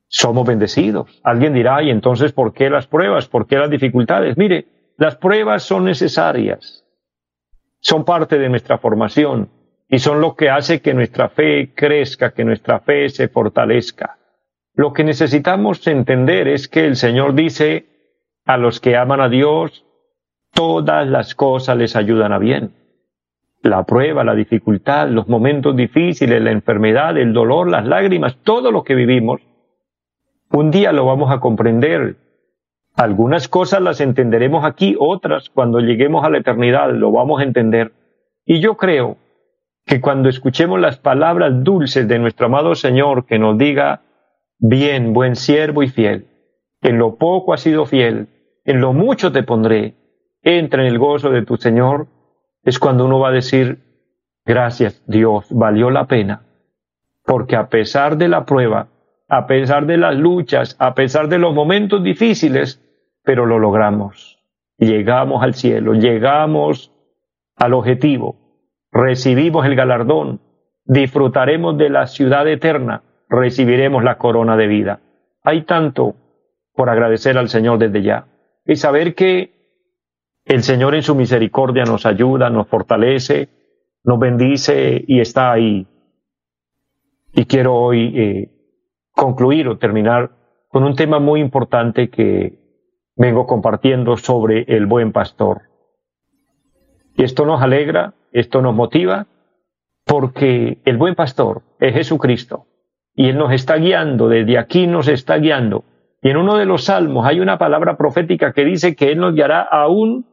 somos 0.08 0.46
bendecidos. 0.46 1.20
Alguien 1.22 1.54
dirá, 1.54 1.82
¿y 1.82 1.90
entonces 1.90 2.32
por 2.32 2.52
qué 2.52 2.70
las 2.70 2.86
pruebas? 2.86 3.28
¿Por 3.28 3.46
qué 3.46 3.56
las 3.56 3.70
dificultades? 3.70 4.36
Mire, 4.36 4.66
las 4.96 5.16
pruebas 5.16 5.62
son 5.62 5.84
necesarias, 5.84 6.84
son 7.80 8.04
parte 8.04 8.38
de 8.38 8.48
nuestra 8.48 8.78
formación 8.78 9.50
y 9.88 10.00
son 10.00 10.20
lo 10.20 10.34
que 10.34 10.50
hace 10.50 10.80
que 10.80 10.94
nuestra 10.94 11.28
fe 11.28 11.72
crezca, 11.74 12.32
que 12.32 12.44
nuestra 12.44 12.80
fe 12.80 13.08
se 13.08 13.28
fortalezca. 13.28 14.18
Lo 14.74 14.92
que 14.92 15.04
necesitamos 15.04 15.86
entender 15.86 16.48
es 16.48 16.68
que 16.68 16.84
el 16.84 16.96
Señor 16.96 17.34
dice 17.34 17.86
a 18.44 18.56
los 18.56 18.80
que 18.80 18.96
aman 18.96 19.20
a 19.20 19.28
Dios, 19.28 19.84
todas 20.52 21.06
las 21.06 21.34
cosas 21.34 21.76
les 21.76 21.96
ayudan 21.96 22.32
a 22.32 22.38
bien. 22.38 22.74
La 23.62 23.84
prueba, 23.84 24.24
la 24.24 24.34
dificultad, 24.34 25.08
los 25.08 25.28
momentos 25.28 25.76
difíciles, 25.76 26.40
la 26.40 26.52
enfermedad, 26.52 27.16
el 27.18 27.32
dolor, 27.32 27.68
las 27.68 27.86
lágrimas, 27.86 28.36
todo 28.42 28.70
lo 28.70 28.84
que 28.84 28.94
vivimos, 28.94 29.40
un 30.50 30.70
día 30.70 30.92
lo 30.92 31.04
vamos 31.04 31.30
a 31.30 31.40
comprender. 31.40 32.16
Algunas 32.96 33.48
cosas 33.48 33.80
las 33.80 34.00
entenderemos 34.00 34.64
aquí, 34.64 34.96
otras 34.98 35.50
cuando 35.50 35.80
lleguemos 35.80 36.24
a 36.24 36.30
la 36.30 36.38
eternidad 36.38 36.90
lo 36.92 37.12
vamos 37.12 37.40
a 37.40 37.44
entender. 37.44 37.92
Y 38.44 38.60
yo 38.60 38.76
creo 38.76 39.18
que 39.86 40.00
cuando 40.00 40.28
escuchemos 40.28 40.80
las 40.80 40.98
palabras 40.98 41.52
dulces 41.62 42.08
de 42.08 42.18
nuestro 42.18 42.46
amado 42.46 42.74
Señor 42.74 43.24
que 43.24 43.38
nos 43.38 43.56
diga, 43.56 44.02
bien, 44.58 45.12
buen 45.12 45.36
siervo 45.36 45.82
y 45.82 45.88
fiel, 45.88 46.26
en 46.82 46.98
lo 46.98 47.16
poco 47.16 47.52
has 47.52 47.60
sido 47.60 47.86
fiel, 47.86 48.28
en 48.64 48.80
lo 48.80 48.92
mucho 48.92 49.32
te 49.32 49.42
pondré, 49.42 49.94
entra 50.42 50.82
en 50.82 50.88
el 50.88 50.98
gozo 50.98 51.30
de 51.30 51.44
tu 51.44 51.56
Señor, 51.56 52.06
es 52.62 52.78
cuando 52.78 53.06
uno 53.06 53.18
va 53.18 53.28
a 53.28 53.32
decir, 53.32 53.78
gracias 54.44 55.02
Dios, 55.06 55.46
valió 55.50 55.90
la 55.90 56.06
pena, 56.06 56.42
porque 57.24 57.56
a 57.56 57.68
pesar 57.68 58.16
de 58.16 58.28
la 58.28 58.44
prueba, 58.44 58.88
a 59.28 59.46
pesar 59.46 59.86
de 59.86 59.98
las 59.98 60.16
luchas, 60.16 60.74
a 60.78 60.94
pesar 60.94 61.28
de 61.28 61.38
los 61.38 61.54
momentos 61.54 62.02
difíciles, 62.02 62.82
pero 63.22 63.44
lo 63.44 63.58
logramos. 63.58 64.42
Llegamos 64.78 65.42
al 65.42 65.54
cielo, 65.54 65.92
llegamos 65.92 66.92
al 67.56 67.74
objetivo, 67.74 68.36
recibimos 68.90 69.66
el 69.66 69.76
galardón, 69.76 70.40
disfrutaremos 70.84 71.76
de 71.76 71.90
la 71.90 72.06
ciudad 72.06 72.48
eterna, 72.48 73.02
recibiremos 73.28 74.02
la 74.02 74.16
corona 74.16 74.56
de 74.56 74.66
vida. 74.66 75.00
Hay 75.42 75.62
tanto 75.62 76.14
por 76.72 76.88
agradecer 76.88 77.36
al 77.36 77.48
Señor 77.48 77.78
desde 77.78 78.02
ya 78.02 78.26
y 78.64 78.76
saber 78.76 79.14
que 79.14 79.58
el 80.46 80.62
Señor 80.62 80.94
en 80.94 81.02
su 81.02 81.14
misericordia 81.14 81.84
nos 81.84 82.06
ayuda, 82.06 82.48
nos 82.48 82.68
fortalece, 82.68 83.48
nos 84.04 84.18
bendice 84.18 85.04
y 85.06 85.20
está 85.20 85.52
ahí. 85.52 85.86
Y 87.34 87.44
quiero 87.44 87.74
hoy 87.74 88.12
eh, 88.16 88.57
concluir 89.18 89.66
o 89.66 89.78
terminar 89.78 90.30
con 90.68 90.84
un 90.84 90.94
tema 90.94 91.18
muy 91.18 91.40
importante 91.40 92.08
que 92.08 92.56
vengo 93.16 93.46
compartiendo 93.46 94.16
sobre 94.16 94.62
el 94.68 94.86
buen 94.86 95.10
pastor. 95.10 95.62
Y 97.16 97.24
esto 97.24 97.44
nos 97.44 97.60
alegra, 97.60 98.14
esto 98.30 98.62
nos 98.62 98.76
motiva, 98.76 99.26
porque 100.06 100.78
el 100.84 100.96
buen 100.98 101.16
pastor 101.16 101.62
es 101.80 101.94
Jesucristo 101.94 102.66
y 103.12 103.30
Él 103.30 103.38
nos 103.38 103.52
está 103.52 103.74
guiando, 103.74 104.28
desde 104.28 104.56
aquí 104.56 104.86
nos 104.86 105.08
está 105.08 105.36
guiando. 105.38 105.82
Y 106.22 106.30
en 106.30 106.36
uno 106.36 106.56
de 106.56 106.66
los 106.66 106.84
salmos 106.84 107.26
hay 107.26 107.40
una 107.40 107.58
palabra 107.58 107.96
profética 107.96 108.52
que 108.52 108.64
dice 108.64 108.94
que 108.94 109.10
Él 109.10 109.18
nos 109.18 109.34
guiará 109.34 109.62
aún 109.62 110.26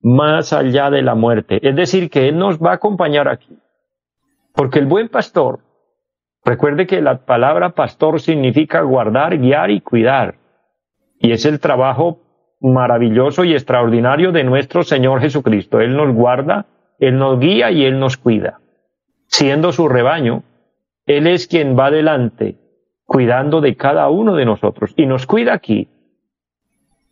más 0.00 0.54
allá 0.54 0.88
de 0.88 1.02
la 1.02 1.14
muerte. 1.14 1.60
Es 1.62 1.76
decir, 1.76 2.08
que 2.08 2.28
Él 2.30 2.38
nos 2.38 2.58
va 2.58 2.70
a 2.70 2.76
acompañar 2.76 3.28
aquí. 3.28 3.58
Porque 4.54 4.78
el 4.78 4.86
buen 4.86 5.10
pastor 5.10 5.60
Recuerde 6.44 6.86
que 6.86 7.00
la 7.00 7.24
palabra 7.24 7.70
pastor 7.70 8.20
significa 8.20 8.80
guardar, 8.80 9.38
guiar 9.38 9.70
y 9.70 9.80
cuidar. 9.80 10.36
Y 11.18 11.32
es 11.32 11.46
el 11.46 11.60
trabajo 11.60 12.18
maravilloso 12.60 13.44
y 13.44 13.52
extraordinario 13.52 14.32
de 14.32 14.44
nuestro 14.44 14.82
Señor 14.82 15.20
Jesucristo. 15.20 15.80
Él 15.80 15.96
nos 15.96 16.12
guarda, 16.12 16.66
Él 16.98 17.18
nos 17.18 17.38
guía 17.38 17.70
y 17.70 17.84
Él 17.84 18.00
nos 18.00 18.16
cuida. 18.16 18.60
Siendo 19.26 19.72
su 19.72 19.88
rebaño, 19.88 20.42
Él 21.06 21.26
es 21.26 21.46
quien 21.46 21.78
va 21.78 21.86
adelante, 21.86 22.56
cuidando 23.04 23.60
de 23.60 23.76
cada 23.76 24.08
uno 24.08 24.34
de 24.34 24.44
nosotros. 24.44 24.92
Y 24.96 25.06
nos 25.06 25.26
cuida 25.26 25.54
aquí. 25.54 25.88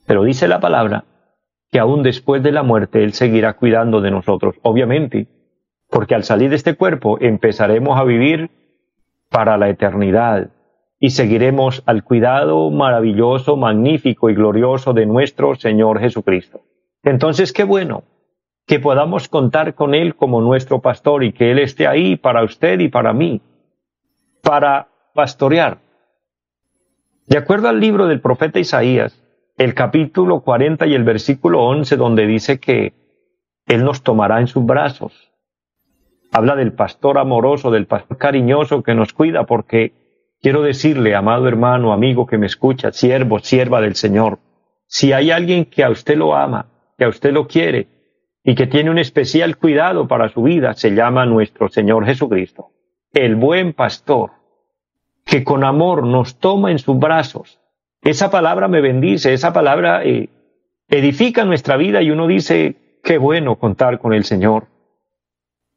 Pero 0.07 0.25
dice 0.25 0.49
la 0.49 0.59
palabra 0.59 1.05
que 1.71 1.79
aún 1.79 2.03
después 2.03 2.43
de 2.43 2.51
la 2.51 2.65
muerte 2.65 3.05
Él 3.05 3.13
seguirá 3.13 3.53
cuidando 3.53 4.01
de 4.01 4.11
nosotros, 4.11 4.57
obviamente, 4.63 5.29
porque 5.89 6.17
al 6.17 6.25
salir 6.25 6.51
de 6.51 6.57
este 6.57 6.75
cuerpo 6.75 7.19
empezaremos 7.21 7.99
a 7.99 8.05
vivir 8.05 8.51
para 9.31 9.57
la 9.57 9.69
eternidad 9.69 10.51
y 10.99 11.11
seguiremos 11.11 11.83
al 11.87 12.05
cuidado 12.05 12.71
maravilloso, 12.71 13.57
magnífico 13.57 14.29
y 14.29 14.35
glorioso 14.35 14.93
de 14.93 15.07
nuestro 15.07 15.55
Señor 15.55 16.01
Jesucristo. 16.01 16.61
Entonces, 17.03 17.55
qué 17.55 17.65
bueno 17.65 18.05
que 18.67 18.81
podamos 18.81 19.29
contar 19.29 19.75
con 19.75 19.95
Él 19.95 20.15
como 20.15 20.43
nuestro 20.43 20.81
pastor 20.81 21.25
y 21.25 21.33
que 21.33 21.53
Él 21.53 21.59
esté 21.59 21.87
ahí 21.87 22.17
para 22.17 22.45
usted 22.45 22.79
y 22.81 22.89
para 22.89 23.15
mí, 23.15 23.41
para 24.43 24.89
pastorear. 25.15 25.79
De 27.27 27.39
acuerdo 27.39 27.69
al 27.69 27.81
libro 27.81 28.07
del 28.07 28.21
profeta 28.21 28.59
Isaías, 28.59 29.25
el 29.57 29.75
capítulo 29.75 30.41
40 30.41 30.87
y 30.87 30.95
el 30.95 31.05
versículo 31.05 31.63
11, 31.65 31.97
donde 31.97 32.27
dice 32.27 32.61
que 32.61 32.93
Él 33.67 33.85
nos 33.85 34.03
tomará 34.03 34.41
en 34.41 34.49
sus 34.49 34.65
brazos. 34.67 35.30
Habla 36.33 36.55
del 36.55 36.73
pastor 36.73 37.19
amoroso, 37.19 37.71
del 37.71 37.87
pastor 37.87 38.17
cariñoso 38.17 38.83
que 38.83 38.95
nos 38.95 39.13
cuida, 39.13 39.45
porque 39.45 39.93
quiero 40.41 40.63
decirle, 40.63 41.15
amado 41.15 41.49
hermano, 41.49 41.93
amigo 41.93 42.27
que 42.27 42.39
me 42.39 42.47
escucha, 42.47 42.93
siervo, 42.93 43.41
sierva 43.41 43.81
del 43.81 43.97
Señor, 43.97 44.39
si 44.87 45.13
hay 45.13 45.31
alguien 45.31 45.67
que 45.67 45.85
a 45.85 45.91
usted 45.91 46.17
lo 46.17 46.35
ama, 46.35 46.67
que 46.99 47.05
a 47.05 47.09
usted 47.09 47.33
lo 47.33 47.47
quiere 47.47 47.89
y 48.43 48.55
que 48.55 48.67
tiene 48.67 48.91
un 48.91 48.99
especial 48.99 49.57
cuidado 49.57 50.09
para 50.09 50.29
su 50.29 50.43
vida, 50.43 50.75
se 50.75 50.91
llama 50.91 51.27
nuestro 51.27 51.69
Señor 51.69 52.07
Jesucristo, 52.07 52.71
el 53.13 53.37
buen 53.37 53.73
pastor, 53.73 54.33
que 55.25 55.45
con 55.45 55.65
amor 55.65 56.05
nos 56.05 56.39
toma 56.39 56.71
en 56.71 56.79
sus 56.79 56.99
brazos. 56.99 57.61
Esa 58.03 58.31
palabra 58.31 58.67
me 58.67 58.81
bendice, 58.81 59.33
esa 59.33 59.53
palabra 59.53 60.05
eh, 60.05 60.29
edifica 60.89 61.45
nuestra 61.45 61.77
vida 61.77 62.03
y 62.03 62.11
uno 62.11 62.27
dice, 62.27 62.99
qué 63.05 63.19
bueno 63.19 63.57
contar 63.57 63.99
con 63.99 64.13
el 64.13 64.25
Señor. 64.25 64.70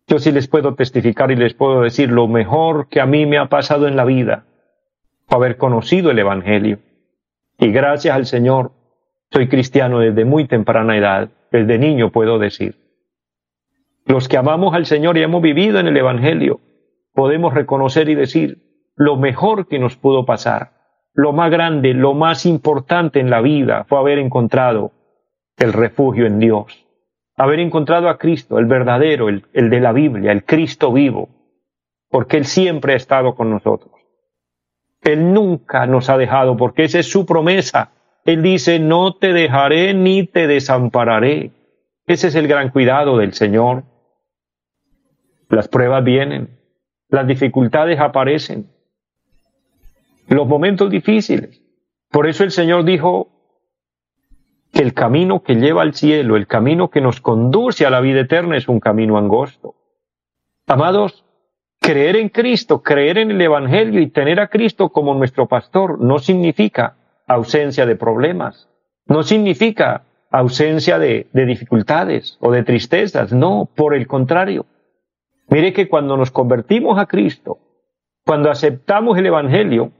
Yo 0.08 0.20
sí 0.20 0.32
les 0.32 0.48
puedo 0.48 0.76
testificar 0.76 1.32
y 1.32 1.36
les 1.36 1.54
puedo 1.54 1.82
decir 1.82 2.12
lo 2.12 2.28
mejor 2.28 2.90
que 2.90 3.00
a 3.00 3.06
mí 3.06 3.26
me 3.26 3.38
ha 3.38 3.48
pasado 3.48 3.88
en 3.88 3.96
la 3.96 4.06
vida 4.06 4.46
haber 5.30 5.58
conocido 5.58 6.12
el 6.12 6.20
Evangelio. 6.20 6.80
Y 7.58 7.72
gracias 7.72 8.16
al 8.16 8.26
Señor 8.26 8.72
soy 9.32 9.48
cristiano 9.48 10.00
desde 10.00 10.26
muy 10.26 10.48
temprana 10.48 10.98
edad, 10.98 11.30
desde 11.52 11.80
niño 11.80 12.12
puedo 12.12 12.38
decir. 12.38 12.76
Los 14.06 14.28
que 14.28 14.38
amamos 14.38 14.76
al 14.76 14.86
Señor 14.86 15.18
y 15.18 15.24
hemos 15.24 15.42
vivido 15.42 15.80
en 15.80 15.88
el 15.88 15.98
Evangelio, 15.98 16.60
podemos 17.14 17.54
reconocer 17.54 18.10
y 18.10 18.16
decir 18.16 18.92
lo 18.96 19.16
mejor 19.16 19.68
que 19.68 19.80
nos 19.80 19.96
pudo 19.96 20.26
pasar, 20.26 20.74
lo 21.14 21.32
más 21.32 21.50
grande, 21.50 21.94
lo 21.94 22.14
más 22.14 22.46
importante 22.46 23.20
en 23.20 23.30
la 23.30 23.42
vida 23.42 23.86
fue 23.86 23.98
haber 23.98 24.20
encontrado 24.20 24.92
el 25.58 25.74
refugio 25.74 26.26
en 26.26 26.40
Dios, 26.40 26.83
haber 27.36 27.60
encontrado 27.60 28.10
a 28.10 28.18
Cristo, 28.18 28.60
el 28.60 28.66
verdadero, 28.66 29.30
el, 29.30 29.46
el 29.54 29.70
de 29.70 29.80
la 29.80 29.92
Biblia, 29.92 30.32
el 30.32 30.44
Cristo 30.44 30.92
vivo, 30.94 31.30
porque 32.10 32.38
Él 32.38 32.46
siempre 32.46 32.94
ha 32.94 32.98
estado 32.98 33.36
con 33.36 33.50
nosotros. 33.50 33.92
Él 35.02 35.34
nunca 35.34 35.86
nos 35.86 36.10
ha 36.10 36.18
dejado, 36.18 36.56
porque 36.56 36.86
esa 36.86 37.00
es 37.00 37.12
su 37.12 37.26
promesa 37.26 37.92
él 38.26 38.42
dice, 38.42 38.80
no 38.80 39.16
te 39.16 39.34
dejaré 39.34 39.94
ni 39.94 40.26
te 40.26 40.48
desampararé. 40.48 41.52
Ese 42.08 42.28
es 42.28 42.36
el 42.36 42.48
gran 42.48 42.70
cuidado 42.70 43.18
del 43.18 43.34
Señor. 43.34 43.84
Las 45.50 45.68
pruebas 45.68 46.04
vienen, 46.04 46.58
las 47.10 47.28
dificultades 47.28 48.00
aparecen, 48.00 48.70
los 50.28 50.48
momentos 50.48 50.90
difíciles. 50.90 51.62
Por 52.10 52.28
eso 52.28 52.44
el 52.44 52.52
Señor 52.52 52.86
dijo 52.86 53.30
que 54.74 54.82
el 54.82 54.96
camino 54.96 55.44
que 55.44 55.56
lleva 55.56 55.84
al 55.84 55.94
cielo, 55.94 56.36
el 56.36 56.48
camino 56.48 56.90
que 56.90 57.00
nos 57.00 57.22
conduce 57.22 57.86
a 57.86 57.92
la 57.92 58.02
vida 58.02 58.22
eterna 58.22 58.58
es 58.58 58.68
un 58.68 58.80
camino 58.80 59.20
angosto. 59.20 59.76
Amados, 60.66 61.24
creer 61.80 62.16
en 62.16 62.30
Cristo, 62.30 62.82
creer 62.82 63.20
en 63.20 63.30
el 63.30 63.40
Evangelio 63.40 64.02
y 64.02 64.10
tener 64.10 64.40
a 64.40 64.48
Cristo 64.48 64.90
como 64.90 65.14
nuestro 65.14 65.48
pastor 65.48 66.02
no 66.02 66.18
significa 66.18 66.98
ausencia 67.28 67.86
de 67.86 67.96
problemas, 67.96 68.68
no 69.06 69.22
significa 69.22 70.06
ausencia 70.32 70.98
de, 70.98 71.28
dificultades 71.34 72.38
o 72.42 72.52
de 72.52 72.64
tristezas, 72.64 73.32
no, 73.32 73.70
por 73.76 73.94
el 73.94 74.08
contrario. 74.08 74.66
Mire 75.50 75.72
que 75.72 75.88
cuando 75.88 76.18
nos 76.18 76.32
convertimos 76.32 76.98
a 76.98 77.06
Cristo, 77.06 77.60
cuando 78.26 78.50
aceptamos 78.50 79.20
el 79.20 79.28
Evangelio, 79.28 79.92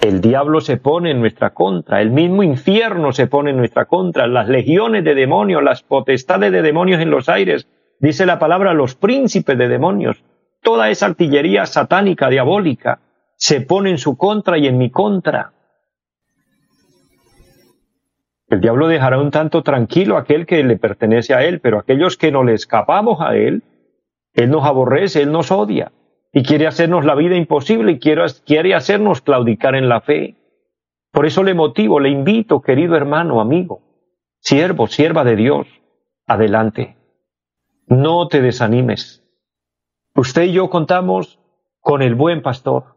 el 0.00 0.20
diablo 0.22 0.60
se 0.60 0.78
pone 0.78 1.10
en 1.10 1.20
nuestra 1.20 1.50
contra, 1.50 2.00
el 2.00 2.10
mismo 2.10 2.42
infierno 2.42 3.12
se 3.12 3.26
pone 3.26 3.50
en 3.50 3.58
nuestra 3.58 3.84
contra, 3.84 4.26
las 4.26 4.48
legiones 4.48 5.04
de 5.04 5.14
demonios, 5.14 5.62
las 5.62 5.82
potestades 5.82 6.52
de 6.52 6.62
demonios 6.62 7.00
en 7.02 7.10
los 7.10 7.28
aires, 7.28 7.68
dice 7.98 8.24
la 8.24 8.38
palabra, 8.38 8.72
los 8.72 8.94
príncipes 8.94 9.58
de 9.58 9.68
demonios, 9.68 10.24
toda 10.62 10.88
esa 10.88 11.06
artillería 11.06 11.66
satánica, 11.66 12.30
diabólica, 12.30 13.00
se 13.36 13.60
pone 13.60 13.90
en 13.90 13.98
su 13.98 14.16
contra 14.16 14.56
y 14.58 14.66
en 14.66 14.78
mi 14.78 14.90
contra. 14.90 15.52
El 18.48 18.60
diablo 18.60 18.88
dejará 18.88 19.18
un 19.18 19.30
tanto 19.30 19.62
tranquilo 19.62 20.16
a 20.16 20.20
aquel 20.20 20.46
que 20.46 20.64
le 20.64 20.76
pertenece 20.76 21.34
a 21.34 21.44
él, 21.44 21.60
pero 21.60 21.78
aquellos 21.78 22.16
que 22.16 22.32
no 22.32 22.42
le 22.42 22.54
escapamos 22.54 23.20
a 23.20 23.36
él, 23.36 23.62
él 24.32 24.50
nos 24.50 24.64
aborrece, 24.64 25.22
él 25.22 25.30
nos 25.30 25.50
odia 25.50 25.92
y 26.32 26.42
quiere 26.42 26.66
hacernos 26.66 27.04
la 27.04 27.14
vida 27.14 27.36
imposible 27.36 27.92
y 27.92 27.98
quiere, 27.98 28.24
quiere 28.44 28.74
hacernos 28.74 29.20
claudicar 29.20 29.74
en 29.74 29.88
la 29.88 30.00
fe. 30.00 30.36
Por 31.10 31.26
eso 31.26 31.42
le 31.42 31.54
motivo, 31.54 31.98
le 31.98 32.10
invito, 32.10 32.60
querido 32.62 32.96
hermano, 32.96 33.40
amigo, 33.40 33.82
siervo, 34.38 34.86
sierva 34.86 35.24
de 35.24 35.36
Dios, 35.36 35.66
adelante. 36.26 36.96
No 37.88 38.28
te 38.28 38.40
desanimes. 38.40 39.24
Usted 40.14 40.42
y 40.42 40.52
yo 40.52 40.70
contamos 40.70 41.40
con 41.80 42.02
el 42.02 42.14
buen 42.14 42.42
pastor, 42.42 42.96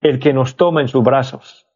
el 0.00 0.18
que 0.18 0.32
nos 0.32 0.56
toma 0.56 0.80
en 0.80 0.88
sus 0.88 1.04
brazos, 1.04 1.68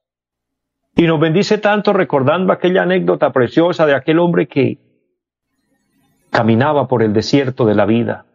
y 0.96 1.06
nos 1.06 1.20
bendice 1.20 1.58
tanto 1.58 1.92
recordando 1.92 2.52
aquella 2.52 2.82
anécdota 2.82 3.32
preciosa 3.32 3.86
de 3.86 3.94
aquel 3.94 4.18
hombre 4.18 4.48
que 4.48 4.78
caminaba 6.30 6.88
por 6.88 7.02
el 7.02 7.12
desierto 7.12 7.64
de 7.66 7.74
la 7.74 7.86
vida 7.86 8.25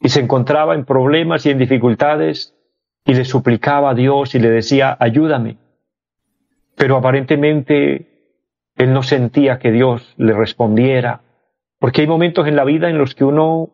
y 0.00 0.08
se 0.08 0.20
encontraba 0.20 0.74
en 0.74 0.84
problemas 0.84 1.44
y 1.44 1.50
en 1.50 1.58
dificultades 1.58 2.54
y 3.04 3.14
le 3.14 3.24
suplicaba 3.24 3.90
a 3.90 3.94
Dios 3.94 4.34
y 4.34 4.38
le 4.38 4.50
decía, 4.50 4.96
ayúdame. 4.98 5.58
Pero 6.76 6.96
aparentemente 6.96 8.06
él 8.76 8.92
no 8.92 9.02
sentía 9.02 9.58
que 9.58 9.70
Dios 9.70 10.14
le 10.16 10.32
respondiera, 10.32 11.20
porque 11.78 12.02
hay 12.02 12.06
momentos 12.06 12.46
en 12.46 12.56
la 12.56 12.64
vida 12.64 12.88
en 12.88 12.98
los 12.98 13.14
que 13.14 13.24
uno 13.24 13.70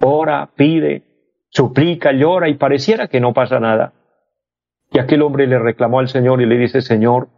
ora, 0.00 0.50
pide, 0.56 1.02
suplica, 1.48 2.12
llora 2.12 2.48
y 2.48 2.54
pareciera 2.54 3.08
que 3.08 3.20
no 3.20 3.32
pasa 3.32 3.60
nada. 3.60 3.92
Y 4.90 4.98
aquel 4.98 5.22
hombre 5.22 5.46
le 5.46 5.58
reclamó 5.58 6.00
al 6.00 6.08
Señor 6.08 6.40
y 6.40 6.46
le 6.46 6.58
dice, 6.58 6.80
Señor, 6.80 7.28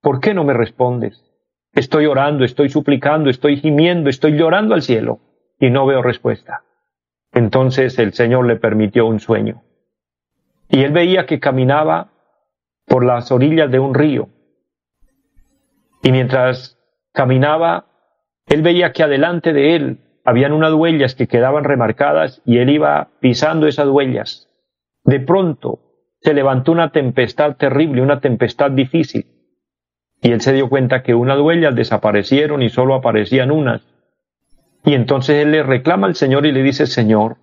¿por 0.00 0.20
qué 0.20 0.34
no 0.34 0.44
me 0.44 0.52
respondes? 0.52 1.24
Estoy 1.72 2.06
orando, 2.06 2.44
estoy 2.44 2.68
suplicando, 2.68 3.28
estoy 3.28 3.56
gimiendo, 3.56 4.08
estoy 4.08 4.32
llorando 4.32 4.74
al 4.74 4.82
cielo 4.82 5.18
y 5.58 5.70
no 5.70 5.84
veo 5.86 6.02
respuesta. 6.02 6.62
Entonces 7.36 7.98
el 7.98 8.14
Señor 8.14 8.46
le 8.46 8.56
permitió 8.56 9.04
un 9.04 9.20
sueño. 9.20 9.62
Y 10.70 10.84
él 10.84 10.92
veía 10.92 11.26
que 11.26 11.38
caminaba 11.38 12.08
por 12.86 13.04
las 13.04 13.30
orillas 13.30 13.70
de 13.70 13.78
un 13.78 13.92
río. 13.92 14.30
Y 16.02 16.12
mientras 16.12 16.78
caminaba, 17.12 17.84
él 18.46 18.62
veía 18.62 18.94
que 18.94 19.02
adelante 19.02 19.52
de 19.52 19.76
él 19.76 19.98
habían 20.24 20.52
unas 20.52 20.72
huellas 20.72 21.14
que 21.14 21.26
quedaban 21.26 21.64
remarcadas 21.64 22.40
y 22.46 22.56
él 22.56 22.70
iba 22.70 23.08
pisando 23.20 23.66
esas 23.66 23.88
huellas. 23.88 24.48
De 25.04 25.20
pronto 25.20 25.80
se 26.22 26.32
levantó 26.32 26.72
una 26.72 26.90
tempestad 26.90 27.56
terrible, 27.56 28.00
una 28.00 28.20
tempestad 28.20 28.70
difícil. 28.70 29.26
Y 30.22 30.32
él 30.32 30.40
se 30.40 30.54
dio 30.54 30.70
cuenta 30.70 31.02
que 31.02 31.14
unas 31.14 31.38
huellas 31.38 31.74
desaparecieron 31.74 32.62
y 32.62 32.70
solo 32.70 32.94
aparecían 32.94 33.50
unas. 33.50 33.82
Y 34.86 34.94
entonces 34.94 35.42
él 35.42 35.50
le 35.50 35.64
reclama 35.64 36.06
al 36.06 36.14
Señor 36.14 36.46
y 36.46 36.52
le 36.52 36.62
dice, 36.62 36.86
Señor, 36.86 37.38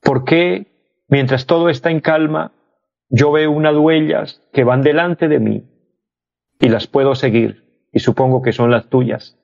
¿por 0.00 0.24
qué 0.24 0.68
mientras 1.08 1.44
todo 1.46 1.68
está 1.68 1.90
en 1.90 1.98
calma, 1.98 2.52
yo 3.08 3.32
veo 3.32 3.50
unas 3.50 3.76
huellas 3.76 4.40
que 4.52 4.62
van 4.62 4.82
delante 4.82 5.26
de 5.26 5.40
mí 5.40 5.64
y 6.60 6.68
las 6.68 6.86
puedo 6.86 7.16
seguir 7.16 7.88
y 7.92 7.98
supongo 7.98 8.40
que 8.40 8.52
son 8.52 8.70
las 8.70 8.88
tuyas? 8.88 9.36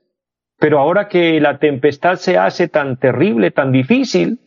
Pero 0.61 0.79
ahora 0.79 1.09
que 1.09 1.41
la 1.41 1.59
tempestad 1.59 2.15
se 2.15 2.39
hace 2.39 2.69
tan 2.69 2.97
terrible, 2.97 3.51
tan 3.51 3.73
difícil, 3.73 4.39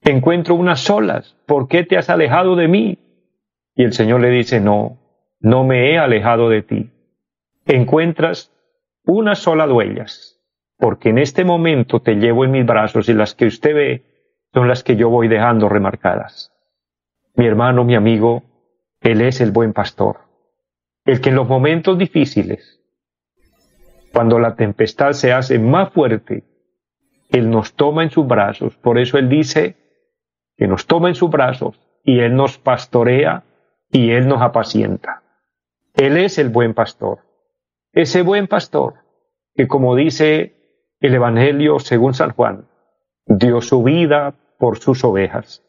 encuentro 0.00 0.54
unas 0.54 0.80
solas. 0.80 1.36
¿Por 1.44 1.68
qué 1.68 1.84
te 1.84 1.98
has 1.98 2.08
alejado 2.08 2.56
de 2.56 2.68
mí? 2.68 2.98
Y 3.74 3.84
el 3.84 3.92
Señor 3.92 4.22
le 4.22 4.30
dice, 4.30 4.60
no, 4.60 4.98
no 5.40 5.64
me 5.64 5.92
he 5.92 5.98
alejado 5.98 6.48
de 6.48 6.62
ti. 6.62 6.90
Encuentras 7.66 8.50
una 9.04 9.34
sola 9.34 9.70
huellas, 9.70 10.31
porque 10.82 11.10
en 11.10 11.18
este 11.18 11.44
momento 11.44 12.00
te 12.00 12.16
llevo 12.16 12.44
en 12.44 12.50
mis 12.50 12.66
brazos 12.66 13.08
y 13.08 13.14
las 13.14 13.36
que 13.36 13.46
usted 13.46 13.72
ve 13.72 14.02
son 14.52 14.66
las 14.66 14.82
que 14.82 14.96
yo 14.96 15.10
voy 15.10 15.28
dejando 15.28 15.68
remarcadas. 15.68 16.52
Mi 17.36 17.46
hermano, 17.46 17.84
mi 17.84 17.94
amigo, 17.94 18.42
Él 19.00 19.20
es 19.20 19.40
el 19.40 19.52
buen 19.52 19.72
pastor, 19.72 20.22
el 21.04 21.20
que 21.20 21.28
en 21.28 21.36
los 21.36 21.46
momentos 21.46 21.96
difíciles, 21.96 22.80
cuando 24.12 24.40
la 24.40 24.56
tempestad 24.56 25.12
se 25.12 25.32
hace 25.32 25.60
más 25.60 25.92
fuerte, 25.92 26.42
Él 27.30 27.48
nos 27.48 27.74
toma 27.74 28.02
en 28.02 28.10
sus 28.10 28.26
brazos. 28.26 28.74
Por 28.74 28.98
eso 28.98 29.18
Él 29.18 29.28
dice 29.28 29.76
que 30.56 30.66
nos 30.66 30.88
toma 30.88 31.10
en 31.10 31.14
sus 31.14 31.30
brazos 31.30 31.78
y 32.02 32.18
Él 32.18 32.34
nos 32.34 32.58
pastorea 32.58 33.44
y 33.92 34.10
Él 34.10 34.26
nos 34.26 34.42
apacienta. 34.42 35.22
Él 35.94 36.16
es 36.16 36.38
el 36.38 36.48
buen 36.48 36.74
pastor. 36.74 37.20
Ese 37.92 38.22
buen 38.22 38.48
pastor 38.48 38.94
que, 39.54 39.68
como 39.68 39.94
dice 39.94 40.58
el 41.02 41.14
Evangelio 41.16 41.80
según 41.80 42.14
San 42.14 42.30
Juan, 42.30 42.64
dio 43.26 43.60
su 43.60 43.82
vida 43.82 44.34
por 44.56 44.78
sus 44.78 45.02
ovejas. 45.02 45.64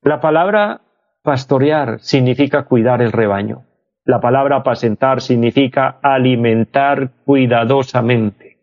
La 0.00 0.20
palabra 0.20 0.80
pastorear 1.22 1.98
significa 2.00 2.64
cuidar 2.66 3.02
el 3.02 3.10
rebaño. 3.10 3.64
La 4.04 4.20
palabra 4.20 4.58
apacentar 4.58 5.20
significa 5.20 5.98
alimentar 6.00 7.10
cuidadosamente. 7.24 8.58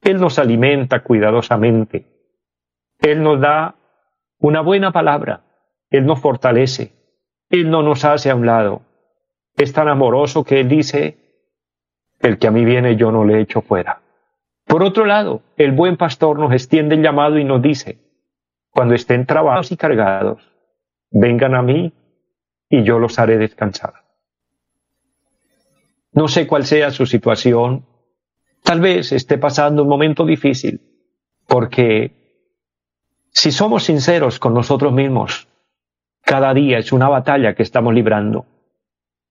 Él 0.00 0.18
nos 0.18 0.38
alimenta 0.38 1.00
cuidadosamente. 1.00 2.06
Él 3.00 3.22
nos 3.22 3.38
da 3.38 3.74
una 4.38 4.62
buena 4.62 4.92
palabra. 4.92 5.42
Él 5.90 6.06
nos 6.06 6.20
fortalece. 6.20 6.92
Él 7.50 7.70
no 7.70 7.82
nos 7.82 8.06
hace 8.06 8.30
a 8.30 8.34
un 8.34 8.46
lado. 8.46 8.80
Es 9.58 9.74
tan 9.74 9.88
amoroso 9.88 10.42
que 10.42 10.60
Él 10.60 10.68
dice, 10.70 11.18
el 12.20 12.38
que 12.38 12.46
a 12.46 12.50
mí 12.50 12.64
viene 12.64 12.96
yo 12.96 13.12
no 13.12 13.26
le 13.26 13.42
echo 13.42 13.60
fuera. 13.60 14.00
Por 14.66 14.82
otro 14.82 15.04
lado, 15.04 15.42
el 15.56 15.72
buen 15.72 15.96
pastor 15.96 16.38
nos 16.38 16.52
extiende 16.52 16.94
el 16.94 17.02
llamado 17.02 17.38
y 17.38 17.44
nos 17.44 17.60
dice, 17.60 17.98
cuando 18.70 18.94
estén 18.94 19.26
trabajados 19.26 19.70
y 19.72 19.76
cargados, 19.76 20.42
vengan 21.10 21.54
a 21.54 21.62
mí 21.62 21.92
y 22.68 22.82
yo 22.82 22.98
los 22.98 23.18
haré 23.18 23.38
descansar. 23.38 23.94
No 26.12 26.28
sé 26.28 26.46
cuál 26.46 26.64
sea 26.64 26.90
su 26.90 27.06
situación, 27.06 27.86
tal 28.62 28.80
vez 28.80 29.12
esté 29.12 29.36
pasando 29.38 29.82
un 29.82 29.88
momento 29.88 30.24
difícil, 30.24 30.80
porque 31.46 32.12
si 33.30 33.52
somos 33.52 33.84
sinceros 33.84 34.38
con 34.38 34.54
nosotros 34.54 34.92
mismos, 34.92 35.48
cada 36.22 36.54
día 36.54 36.78
es 36.78 36.92
una 36.92 37.08
batalla 37.08 37.54
que 37.54 37.62
estamos 37.62 37.92
librando. 37.92 38.46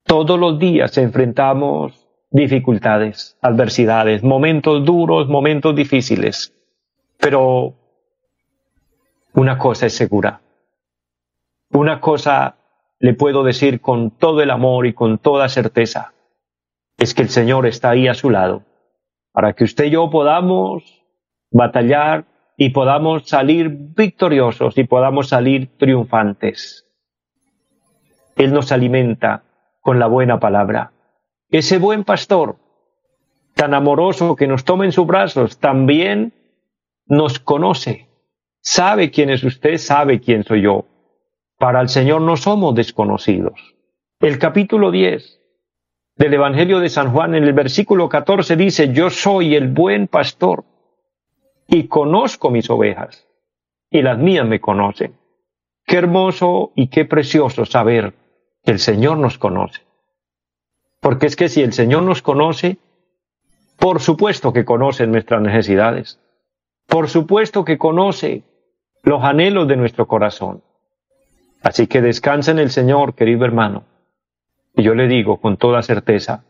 Todos 0.03 0.39
los 0.39 0.59
días 0.59 0.97
enfrentamos 0.97 2.02
dificultades, 2.33 3.37
adversidades, 3.41 4.23
momentos 4.23 4.83
duros, 4.83 5.29
momentos 5.29 5.75
difíciles. 5.75 6.51
Pero 7.19 7.75
una 9.33 9.57
cosa 9.59 9.85
es 9.85 9.95
segura. 9.95 10.41
Una 11.71 12.01
cosa 12.01 12.55
le 12.99 13.13
puedo 13.13 13.43
decir 13.43 13.81
con 13.81 14.09
todo 14.09 14.41
el 14.41 14.49
amor 14.49 14.87
y 14.87 14.93
con 14.93 15.19
toda 15.19 15.47
certeza. 15.47 16.13
Es 16.97 17.13
que 17.13 17.21
el 17.21 17.29
Señor 17.29 17.67
está 17.67 17.91
ahí 17.91 18.07
a 18.07 18.15
su 18.15 18.31
lado 18.31 18.63
para 19.31 19.53
que 19.53 19.63
usted 19.63 19.85
y 19.85 19.91
yo 19.91 20.09
podamos 20.09 20.83
batallar 21.51 22.25
y 22.57 22.69
podamos 22.69 23.27
salir 23.27 23.69
victoriosos 23.69 24.77
y 24.77 24.85
podamos 24.85 25.29
salir 25.29 25.69
triunfantes. 25.77 26.87
Él 28.35 28.53
nos 28.53 28.71
alimenta 28.71 29.43
con 29.81 29.99
la 29.99 30.07
buena 30.07 30.39
palabra 30.39 30.93
ese 31.53 31.77
buen 31.77 32.03
pastor, 32.03 32.57
tan 33.53 33.75
amoroso 33.75 34.35
que 34.35 34.47
nos 34.47 34.63
toma 34.63 34.85
en 34.85 34.91
sus 34.91 35.05
brazos, 35.05 35.59
también 35.59 36.33
nos 37.05 37.37
conoce, 37.37 38.07
sabe 38.59 39.11
quién 39.11 39.29
es 39.29 39.43
usted, 39.43 39.77
sabe 39.77 40.19
quién 40.19 40.43
soy 40.43 40.63
yo. 40.63 40.85
Para 41.59 41.79
el 41.81 41.89
Señor 41.89 42.21
no 42.21 42.37
somos 42.37 42.73
desconocidos. 42.73 43.75
El 44.19 44.39
capítulo 44.39 44.89
10 44.89 45.39
del 46.15 46.33
Evangelio 46.33 46.79
de 46.79 46.89
San 46.89 47.13
Juan 47.13 47.35
en 47.35 47.43
el 47.43 47.53
versículo 47.53 48.09
14 48.09 48.55
dice, 48.55 48.91
yo 48.91 49.11
soy 49.11 49.55
el 49.55 49.67
buen 49.67 50.07
pastor 50.07 50.65
y 51.67 51.87
conozco 51.87 52.49
mis 52.49 52.67
ovejas 52.71 53.27
y 53.91 54.01
las 54.01 54.17
mías 54.17 54.47
me 54.47 54.59
conocen. 54.59 55.19
Qué 55.85 55.97
hermoso 55.97 56.71
y 56.75 56.87
qué 56.87 57.05
precioso 57.05 57.63
saber 57.65 58.15
que 58.63 58.71
el 58.71 58.79
Señor 58.79 59.19
nos 59.19 59.37
conoce. 59.37 59.81
Porque 61.03 61.27
es 61.27 61.35
que 61.35 61.49
si 61.49 61.61
el 61.61 61.73
Señor 61.73 62.03
nos 62.03 62.21
conoce, 62.21 62.77
por 63.77 63.99
supuesto 63.99 64.53
que 64.53 64.63
conoce 64.63 65.05
nuestras 65.05 65.41
necesidades. 65.41 66.17
Por 66.87 67.09
supuesto 67.09 67.65
que 67.65 67.77
conoce 67.77 68.43
los 69.03 69.21
anhelos 69.21 69.67
de 69.67 69.75
nuestro 69.75 70.07
corazón. 70.07 70.63
Así 71.61 71.87
que 71.87 72.01
descansa 72.01 72.51
en 72.51 72.59
el 72.59 72.69
Señor, 72.69 73.15
querido 73.15 73.43
hermano. 73.43 73.83
Y 74.77 74.83
yo 74.83 74.95
le 74.95 75.09
digo 75.09 75.41
con 75.41 75.57
toda 75.57 75.81
certeza, 75.81 76.45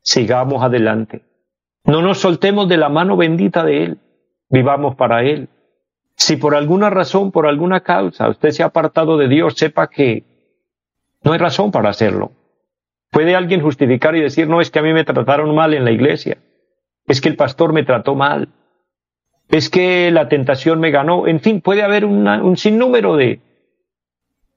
sigamos 0.00 0.62
adelante. 0.62 1.20
No 1.84 2.00
nos 2.00 2.16
soltemos 2.16 2.66
de 2.66 2.78
la 2.78 2.88
mano 2.88 3.14
bendita 3.18 3.62
de 3.62 3.84
Él. 3.84 3.98
Vivamos 4.48 4.96
para 4.96 5.22
Él. 5.22 5.50
Si 6.16 6.38
por 6.38 6.54
alguna 6.54 6.88
razón, 6.88 7.30
por 7.30 7.46
alguna 7.46 7.80
causa, 7.80 8.30
usted 8.30 8.52
se 8.52 8.62
ha 8.62 8.66
apartado 8.66 9.18
de 9.18 9.28
Dios, 9.28 9.52
sepa 9.54 9.88
que 9.88 10.24
no 11.22 11.34
hay 11.34 11.38
razón 11.38 11.70
para 11.70 11.90
hacerlo. 11.90 12.32
¿Puede 13.10 13.34
alguien 13.34 13.62
justificar 13.62 14.16
y 14.16 14.20
decir, 14.20 14.48
no, 14.48 14.60
es 14.60 14.70
que 14.70 14.78
a 14.78 14.82
mí 14.82 14.92
me 14.92 15.04
trataron 15.04 15.54
mal 15.54 15.74
en 15.74 15.84
la 15.84 15.90
iglesia? 15.90 16.38
Es 17.06 17.20
que 17.20 17.28
el 17.28 17.36
pastor 17.36 17.72
me 17.72 17.84
trató 17.84 18.14
mal. 18.14 18.48
Es 19.48 19.70
que 19.70 20.10
la 20.10 20.28
tentación 20.28 20.78
me 20.78 20.90
ganó. 20.90 21.26
En 21.26 21.40
fin, 21.40 21.60
puede 21.62 21.82
haber 21.82 22.04
un 22.04 22.56
sinnúmero 22.56 23.16
de, 23.16 23.40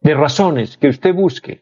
de 0.02 0.14
razones 0.14 0.78
que 0.78 0.90
usted 0.90 1.14
busque 1.14 1.62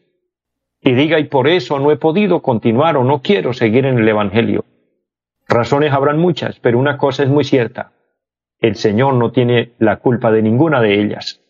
y 0.80 0.92
diga, 0.94 1.18
y 1.18 1.24
por 1.24 1.46
eso 1.46 1.78
no 1.78 1.92
he 1.92 1.96
podido 1.96 2.40
continuar 2.40 2.96
o 2.96 3.04
no 3.04 3.20
quiero 3.20 3.52
seguir 3.52 3.84
en 3.86 3.98
el 3.98 4.08
Evangelio. 4.08 4.64
Razones 5.46 5.92
habrán 5.92 6.18
muchas, 6.18 6.58
pero 6.58 6.78
una 6.78 6.96
cosa 6.96 7.22
es 7.22 7.28
muy 7.28 7.44
cierta. 7.44 7.92
El 8.58 8.76
Señor 8.76 9.14
no 9.14 9.30
tiene 9.30 9.72
la 9.78 9.96
culpa 9.96 10.30
de 10.32 10.42
ninguna 10.42 10.80
de 10.80 11.00
ellas. 11.00 11.40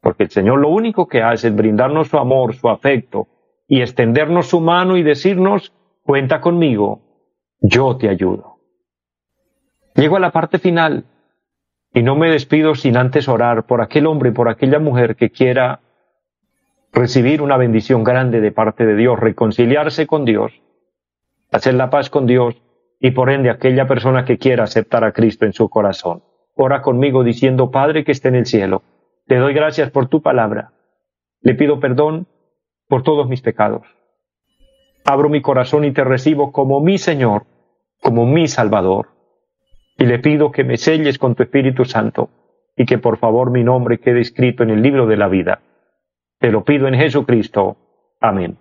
Porque 0.00 0.24
el 0.24 0.30
Señor 0.30 0.58
lo 0.58 0.68
único 0.68 1.08
que 1.08 1.22
hace 1.22 1.48
es 1.48 1.56
brindarnos 1.56 2.08
su 2.08 2.18
amor, 2.18 2.54
su 2.54 2.68
afecto, 2.68 3.28
y 3.68 3.80
extendernos 3.80 4.48
su 4.48 4.60
mano 4.60 4.96
y 4.96 5.02
decirnos, 5.02 5.72
cuenta 6.02 6.40
conmigo, 6.40 7.00
yo 7.60 7.96
te 7.96 8.08
ayudo. 8.08 8.56
Llego 9.94 10.16
a 10.16 10.20
la 10.20 10.30
parte 10.30 10.58
final 10.58 11.04
y 11.92 12.02
no 12.02 12.16
me 12.16 12.30
despido 12.30 12.74
sin 12.74 12.96
antes 12.96 13.28
orar 13.28 13.66
por 13.66 13.80
aquel 13.80 14.06
hombre 14.06 14.30
y 14.30 14.32
por 14.32 14.48
aquella 14.48 14.78
mujer 14.78 15.16
que 15.16 15.30
quiera 15.30 15.80
recibir 16.92 17.42
una 17.42 17.56
bendición 17.56 18.04
grande 18.04 18.40
de 18.40 18.52
parte 18.52 18.86
de 18.86 18.96
Dios, 18.96 19.18
reconciliarse 19.18 20.06
con 20.06 20.24
Dios, 20.24 20.52
hacer 21.50 21.74
la 21.74 21.90
paz 21.90 22.10
con 22.10 22.26
Dios 22.26 22.62
y 23.00 23.10
por 23.10 23.30
ende 23.30 23.50
aquella 23.50 23.86
persona 23.86 24.24
que 24.24 24.38
quiera 24.38 24.64
aceptar 24.64 25.04
a 25.04 25.12
Cristo 25.12 25.44
en 25.44 25.52
su 25.52 25.68
corazón. 25.68 26.22
Ora 26.54 26.82
conmigo 26.82 27.24
diciendo, 27.24 27.70
Padre 27.70 28.04
que 28.04 28.12
esté 28.12 28.28
en 28.28 28.36
el 28.36 28.46
cielo, 28.46 28.82
te 29.26 29.36
doy 29.36 29.52
gracias 29.52 29.90
por 29.90 30.08
tu 30.08 30.22
palabra. 30.22 30.72
Le 31.40 31.54
pido 31.54 31.80
perdón 31.80 32.26
por 32.88 33.02
todos 33.02 33.28
mis 33.28 33.40
pecados. 33.40 33.82
Abro 35.04 35.28
mi 35.28 35.40
corazón 35.40 35.84
y 35.84 35.92
te 35.92 36.04
recibo 36.04 36.52
como 36.52 36.80
mi 36.80 36.98
Señor, 36.98 37.44
como 38.00 38.26
mi 38.26 38.48
Salvador. 38.48 39.08
Y 39.98 40.06
le 40.06 40.18
pido 40.18 40.50
que 40.50 40.64
me 40.64 40.76
selles 40.76 41.18
con 41.18 41.34
tu 41.34 41.42
Espíritu 41.42 41.84
Santo 41.84 42.28
y 42.76 42.84
que 42.84 42.98
por 42.98 43.18
favor 43.18 43.50
mi 43.50 43.64
nombre 43.64 43.98
quede 43.98 44.20
escrito 44.20 44.62
en 44.62 44.70
el 44.70 44.82
libro 44.82 45.06
de 45.06 45.16
la 45.16 45.28
vida. 45.28 45.60
Te 46.38 46.50
lo 46.50 46.64
pido 46.64 46.86
en 46.88 46.94
Jesucristo. 46.94 47.76
Amén. 48.20 48.58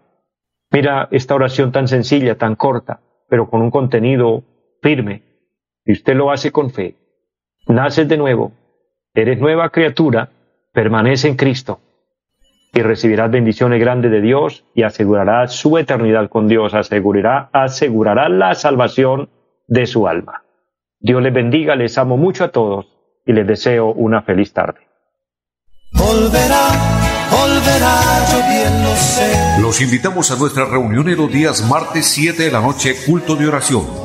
Mira 0.72 1.08
esta 1.12 1.36
oración 1.36 1.72
tan 1.72 1.88
sencilla, 1.88 2.38
tan 2.38 2.56
corta, 2.56 3.02
pero 3.28 3.50
con 3.50 3.62
un 3.62 3.72
contenido 3.72 4.44
firme. 4.82 5.24
Y 5.84 5.94
usted 5.94 6.16
lo 6.16 6.32
hace 6.32 6.52
con 6.52 6.70
fe. 6.70 6.96
Naces 7.68 8.08
de 8.08 8.18
nuevo, 8.18 8.54
eres 9.14 9.40
nueva 9.40 9.70
criatura, 9.70 10.30
permanece 10.72 11.28
en 11.28 11.36
Cristo 11.36 11.80
y 12.76 12.82
recibirás 12.82 13.32
bendiciones 13.32 13.80
grandes 13.80 14.12
de 14.12 14.20
Dios 14.20 14.66
y 14.76 14.84
asegurarás 14.84 15.54
su 15.54 15.78
eternidad 15.78 16.30
con 16.30 16.50
Dios, 16.50 16.74
asegurará, 16.74 17.50
asegurará 17.54 18.28
la 18.28 18.54
salvación 18.54 19.30
de 19.68 19.88
su 19.88 20.08
alma. 20.10 20.44
Dios 21.00 21.24
les 21.24 21.34
bendiga, 21.34 21.76
les 21.78 21.98
amo 21.98 22.18
mucho 22.18 22.44
a 22.44 22.50
todos 22.50 22.88
y 23.26 23.32
les 23.32 23.48
deseo 23.48 23.94
una 23.94 24.24
feliz 24.24 24.52
tarde. 24.52 24.82
Los 29.62 29.82
invitamos 29.82 30.32
a 30.32 30.36
nuestra 30.36 30.66
reunión 30.66 31.08
en 31.08 31.18
los 31.18 31.32
días 31.32 31.68
martes 31.70 32.06
7 32.08 32.44
de 32.44 32.52
la 32.52 32.60
noche, 32.60 32.94
culto 33.08 33.38
de 33.38 33.48
oración 33.48 34.05